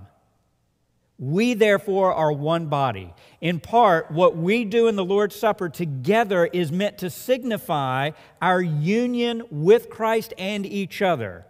[1.18, 3.12] we therefore are one body.
[3.42, 8.62] In part, what we do in the Lord's Supper together is meant to signify our
[8.62, 11.44] union with Christ and each other.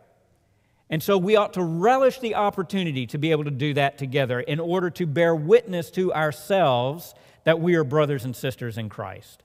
[0.91, 4.41] And so we ought to relish the opportunity to be able to do that together
[4.41, 7.14] in order to bear witness to ourselves
[7.45, 9.43] that we are brothers and sisters in Christ.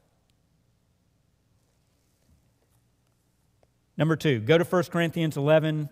[3.98, 5.90] Number two, go to 1 Corinthians 11,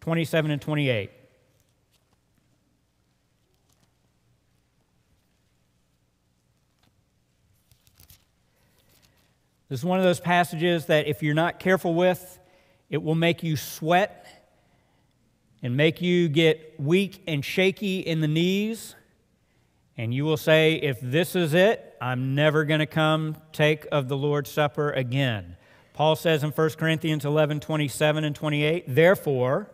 [0.00, 1.10] 27 and 28.
[9.68, 12.38] This is one of those passages that if you're not careful with,
[12.90, 14.41] it will make you sweat
[15.62, 18.96] and make you get weak and shaky in the knees.
[19.96, 24.08] And you will say, if this is it, I'm never going to come take of
[24.08, 25.56] the Lord's Supper again.
[25.92, 29.70] Paul says in 1 Corinthians 11 27 and 28, Therefore,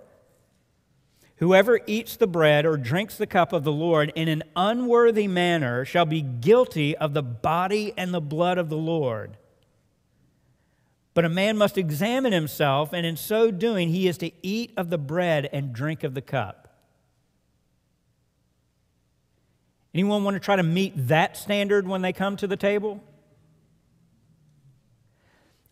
[1.37, 5.85] whoever eats the bread or drinks the cup of the Lord in an unworthy manner
[5.85, 9.37] shall be guilty of the body and the blood of the Lord.
[11.19, 14.89] But a man must examine himself, and in so doing, he is to eat of
[14.89, 16.69] the bread and drink of the cup.
[19.93, 23.03] Anyone want to try to meet that standard when they come to the table?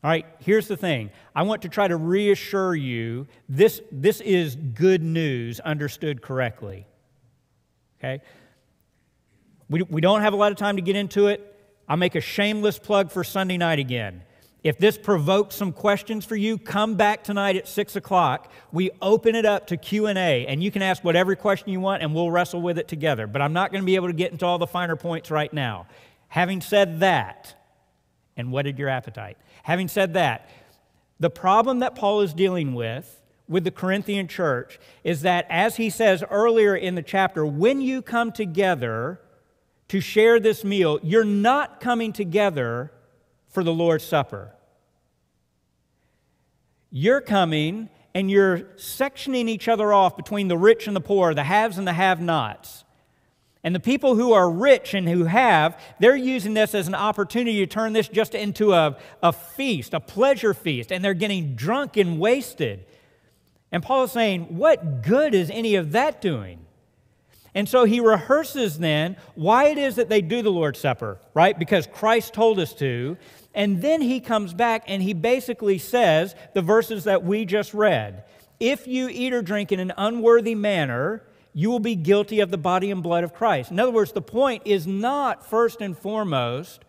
[0.02, 1.10] All right, here's the thing.
[1.32, 6.88] I want to try to reassure you this, this is good news understood correctly.
[8.00, 8.20] Okay?
[9.70, 11.54] We, we don't have a lot of time to get into it.
[11.88, 14.24] I'll make a shameless plug for Sunday night again.
[14.66, 18.50] If this provokes some questions for you, come back tonight at 6 o'clock.
[18.72, 22.12] We open it up to Q&A, and you can ask whatever question you want, and
[22.12, 23.28] we'll wrestle with it together.
[23.28, 25.52] But I'm not going to be able to get into all the finer points right
[25.52, 25.86] now.
[26.26, 27.54] Having said that,
[28.36, 29.38] and whetted your appetite.
[29.62, 30.50] Having said that,
[31.20, 35.90] the problem that Paul is dealing with with the Corinthian church is that, as he
[35.90, 39.20] says earlier in the chapter, when you come together
[39.86, 42.90] to share this meal, you're not coming together
[43.48, 44.54] for the Lord's Supper.
[46.98, 51.44] You're coming and you're sectioning each other off between the rich and the poor, the
[51.44, 52.84] haves and the have nots.
[53.62, 57.58] And the people who are rich and who have, they're using this as an opportunity
[57.58, 61.98] to turn this just into a, a feast, a pleasure feast, and they're getting drunk
[61.98, 62.86] and wasted.
[63.70, 66.60] And Paul is saying, What good is any of that doing?
[67.54, 71.58] And so he rehearses then why it is that they do the Lord's Supper, right?
[71.58, 73.18] Because Christ told us to.
[73.56, 78.22] And then he comes back and he basically says the verses that we just read
[78.60, 81.22] If you eat or drink in an unworthy manner,
[81.54, 83.70] you will be guilty of the body and blood of Christ.
[83.70, 86.84] In other words, the point is not first and foremost,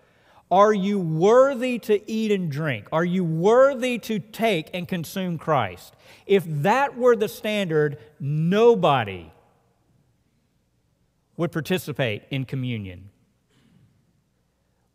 [0.51, 2.87] are you worthy to eat and drink?
[2.91, 5.95] Are you worthy to take and consume Christ?
[6.25, 9.31] If that were the standard, nobody
[11.37, 13.09] would participate in communion.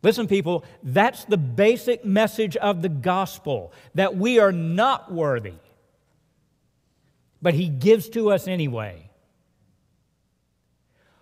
[0.03, 5.53] Listen, people, that's the basic message of the gospel that we are not worthy,
[7.41, 9.09] but He gives to us anyway.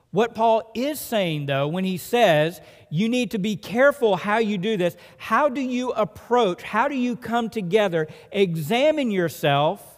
[0.10, 2.60] What Paul is saying, though, when he says
[2.90, 6.96] you need to be careful how you do this, how do you approach, how do
[6.96, 9.91] you come together, examine yourself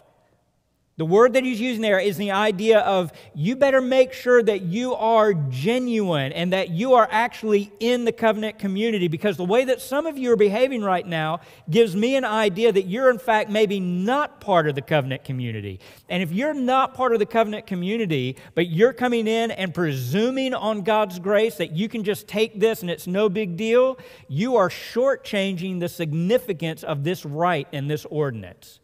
[0.96, 4.62] the word that he's using there is the idea of you better make sure that
[4.62, 9.66] you are genuine and that you are actually in the covenant community because the way
[9.66, 13.18] that some of you are behaving right now gives me an idea that you're, in
[13.18, 15.80] fact, maybe not part of the covenant community.
[16.10, 20.54] And if you're not part of the covenant community, but you're coming in and presuming
[20.54, 24.58] on God's grace that you can just take this and it's no big deal, you
[24.58, 28.80] are shortchanging the significance of this rite and this ordinance.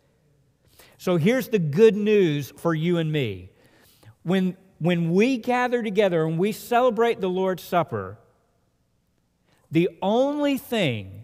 [1.00, 3.52] So here's the good news for you and me.
[4.24, 8.18] When, when we gather together and we celebrate the Lord's Supper,
[9.72, 11.24] the only thing,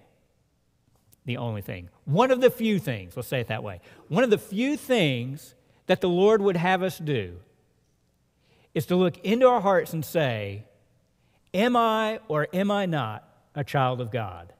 [1.26, 4.30] the only thing, one of the few things, let's say it that way, one of
[4.30, 5.56] the few things
[5.88, 7.36] that the Lord would have us do
[8.74, 10.64] is to look into our hearts and say,
[11.54, 14.54] Am I or am I not a child of God?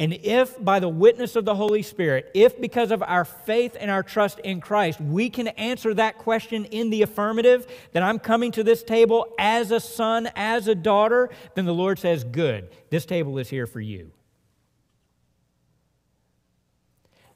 [0.00, 3.90] And if by the witness of the Holy Spirit, if because of our faith and
[3.90, 8.50] our trust in Christ, we can answer that question in the affirmative, that I'm coming
[8.52, 13.06] to this table as a son, as a daughter, then the Lord says, Good, this
[13.06, 14.10] table is here for you.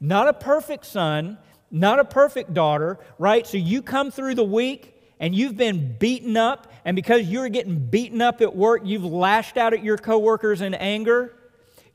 [0.00, 1.38] Not a perfect son,
[1.70, 3.46] not a perfect daughter, right?
[3.46, 7.78] So you come through the week and you've been beaten up, and because you're getting
[7.78, 11.37] beaten up at work, you've lashed out at your coworkers in anger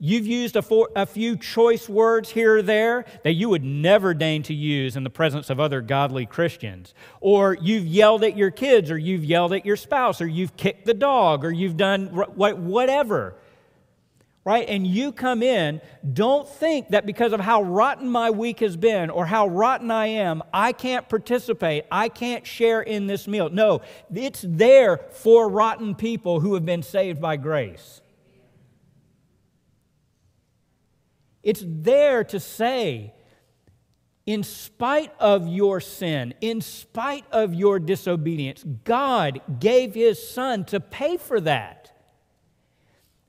[0.06, 4.14] You've used a, for, a, few choice words here or there that you would never
[4.14, 6.94] deign to use in the presence of other godly Christians.
[7.22, 10.86] Or you've yelled at your kids, or you've yelled at your spouse, or you've kicked
[10.86, 13.36] the dog, or you've done whatever.
[14.44, 14.68] Right?
[14.68, 15.80] And you come in,
[16.12, 20.08] don't think that because of how rotten my week has been or how rotten I
[20.08, 23.50] am, I can't participate, I can't share in this meal.
[23.50, 23.80] No,
[24.14, 28.02] it's there for rotten people who have been saved by grace.
[31.44, 33.14] It's there to say,
[34.26, 40.80] in spite of your sin, in spite of your disobedience, God gave His Son to
[40.80, 41.92] pay for that.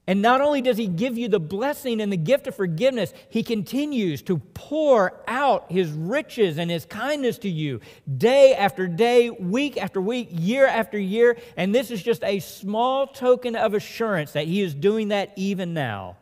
[0.06, 3.42] And not only does He give you the blessing and the gift of forgiveness, He
[3.42, 7.80] continues to pour out His riches and His kindness to you
[8.16, 11.36] day after day, week after week, year after year.
[11.56, 15.74] And this is just a small token of assurance that He is doing that even
[15.74, 16.18] now.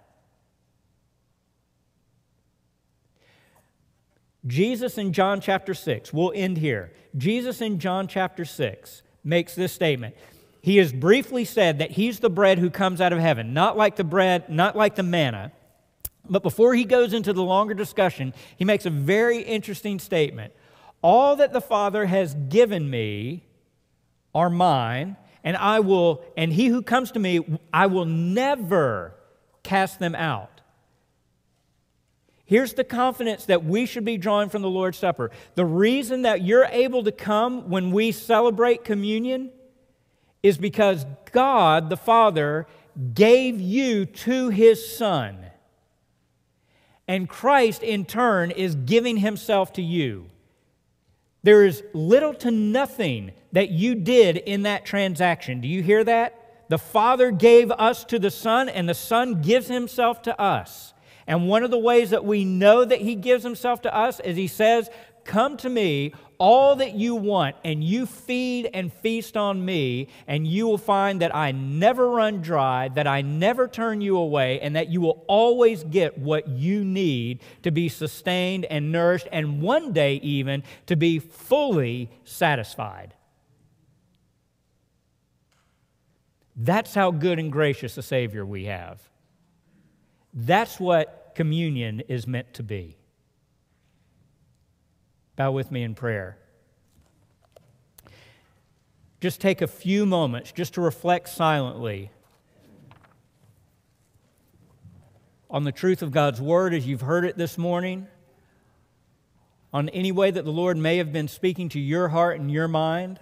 [4.47, 6.93] Jesus in John chapter 6, we'll end here.
[7.17, 10.17] Jesus in John chapter 6 makes this statement.
[10.61, 13.97] He has briefly said that he's the bread who comes out of heaven, not like
[13.97, 15.53] the bread, not like the manna.
[16.29, 20.53] But before he goes into the longer discussion, he makes a very interesting statement.
[21.03, 23.45] All that the Father has given me
[24.35, 29.15] are mine, and I will, and he who comes to me, I will never
[29.65, 30.52] cast them out.
[32.53, 35.31] Here's the confidence that we should be drawing from the Lord's Supper.
[35.55, 39.51] The reason that you're able to come when we celebrate communion
[40.43, 42.67] is because God the Father
[43.15, 45.47] gave you to his Son.
[47.09, 50.27] And Christ, in turn, is giving himself to you.
[51.43, 55.63] There is little to nothing that you did in that transaction.
[55.63, 56.67] Do you hear that?
[56.69, 60.92] The Father gave us to the Son, and the Son gives himself to us.
[61.27, 64.37] And one of the ways that we know that He gives Himself to us is
[64.37, 64.91] He says,
[65.25, 70.45] Come to me, all that you want, and you feed and feast on me, and
[70.45, 74.75] you will find that I never run dry, that I never turn you away, and
[74.75, 79.93] that you will always get what you need to be sustained and nourished, and one
[79.93, 83.15] day even to be fully satisfied.
[86.57, 89.01] That's how good and gracious a Savior we have.
[90.33, 92.97] That's what communion is meant to be.
[95.37, 96.39] Bow with me in prayer.
[99.21, 102.11] Just take a few moments just to reflect silently
[105.51, 108.09] on the truth of God's Word as you've heard it this morning,
[109.73, 112.69] on any way that the Lord may have been speaking to your heart and your
[112.69, 113.21] mind.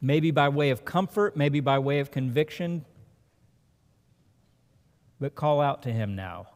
[0.00, 2.84] Maybe by way of comfort, maybe by way of conviction,
[5.20, 6.48] but call out to Him now.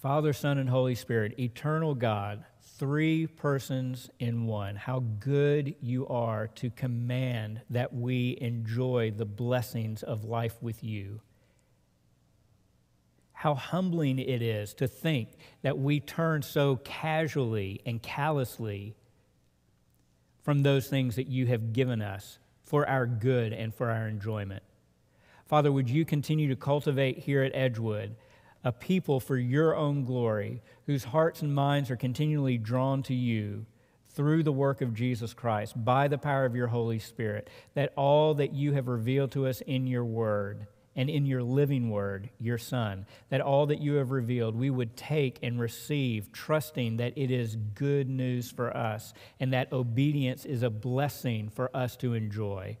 [0.00, 2.42] Father, Son, and Holy Spirit, eternal God,
[2.78, 4.76] three persons in one.
[4.76, 11.20] How good you are to command that we enjoy the blessings of life with you.
[13.34, 18.96] How humbling it is to think that we turn so casually and callously
[20.42, 24.62] from those things that you have given us for our good and for our enjoyment.
[25.46, 28.16] Father, would you continue to cultivate here at Edgewood?
[28.64, 33.66] A people for your own glory, whose hearts and minds are continually drawn to you
[34.12, 38.34] through the work of Jesus Christ, by the power of your Holy Spirit, that all
[38.34, 42.58] that you have revealed to us in your word and in your living word, your
[42.58, 47.30] Son, that all that you have revealed we would take and receive, trusting that it
[47.30, 52.76] is good news for us and that obedience is a blessing for us to enjoy.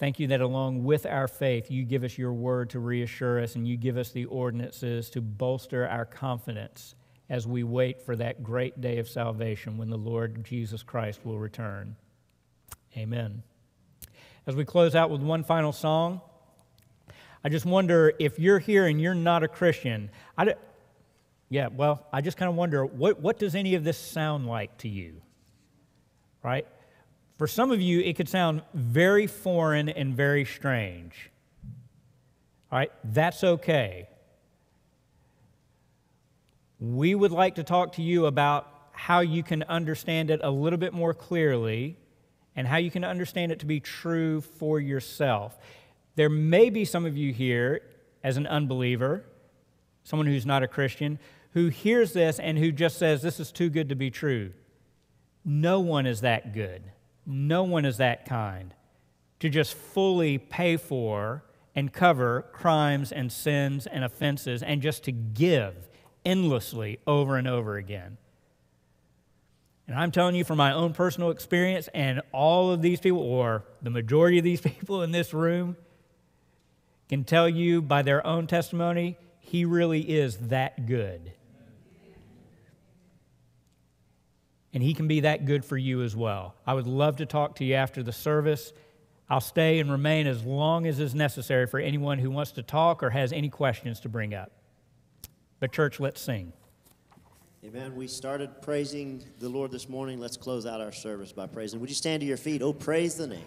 [0.00, 3.54] Thank you that along with our faith, you give us your word to reassure us
[3.54, 6.94] and you give us the ordinances to bolster our confidence
[7.28, 11.38] as we wait for that great day of salvation when the Lord Jesus Christ will
[11.38, 11.96] return.
[12.96, 13.42] Amen.
[14.46, 16.22] As we close out with one final song,
[17.44, 20.54] I just wonder if you're here and you're not a Christian, I,
[21.50, 24.78] Yeah, well, I just kind of wonder what, what does any of this sound like
[24.78, 25.20] to you?
[26.42, 26.66] Right?
[27.40, 31.30] For some of you, it could sound very foreign and very strange.
[32.70, 34.10] All right, that's okay.
[36.78, 40.78] We would like to talk to you about how you can understand it a little
[40.78, 41.96] bit more clearly
[42.56, 45.56] and how you can understand it to be true for yourself.
[46.16, 47.80] There may be some of you here
[48.22, 49.24] as an unbeliever,
[50.04, 51.18] someone who's not a Christian,
[51.52, 54.52] who hears this and who just says, This is too good to be true.
[55.42, 56.82] No one is that good.
[57.26, 58.74] No one is that kind
[59.40, 61.44] to just fully pay for
[61.74, 65.88] and cover crimes and sins and offenses and just to give
[66.24, 68.18] endlessly over and over again.
[69.86, 73.64] And I'm telling you from my own personal experience, and all of these people, or
[73.82, 75.76] the majority of these people in this room,
[77.08, 81.32] can tell you by their own testimony, he really is that good.
[84.72, 86.54] And he can be that good for you as well.
[86.66, 88.72] I would love to talk to you after the service.
[89.28, 93.02] I'll stay and remain as long as is necessary for anyone who wants to talk
[93.02, 94.52] or has any questions to bring up.
[95.58, 96.52] But, church, let's sing.
[97.64, 97.94] Amen.
[97.94, 100.18] We started praising the Lord this morning.
[100.18, 101.78] Let's close out our service by praising.
[101.80, 102.62] Would you stand to your feet?
[102.62, 103.44] Oh, praise the name.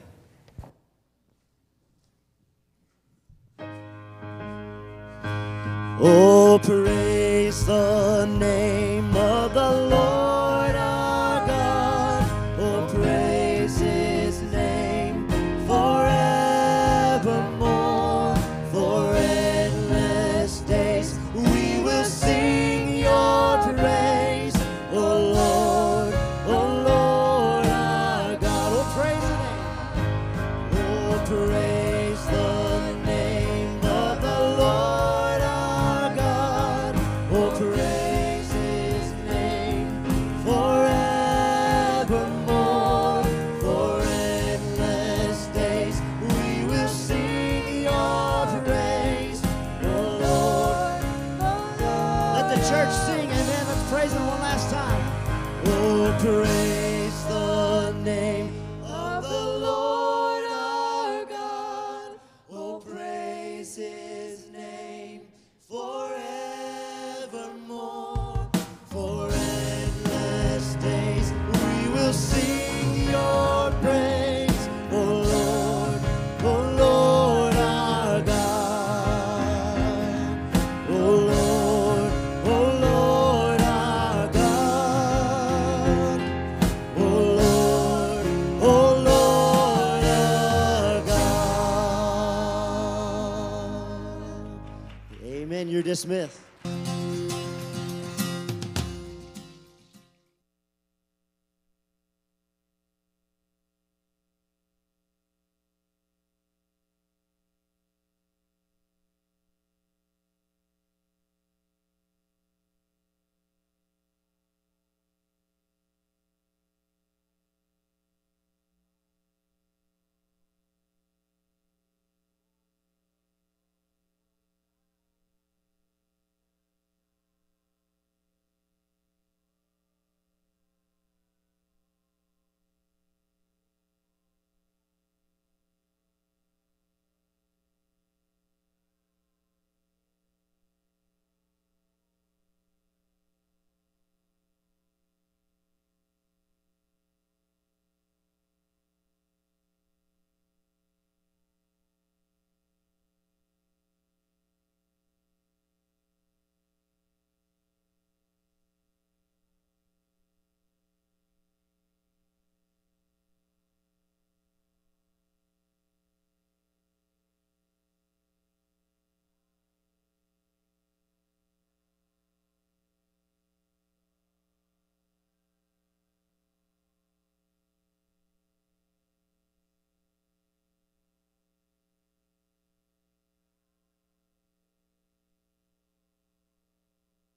[6.00, 10.53] Oh, praise the name of the Lord.
[96.04, 96.43] Smith.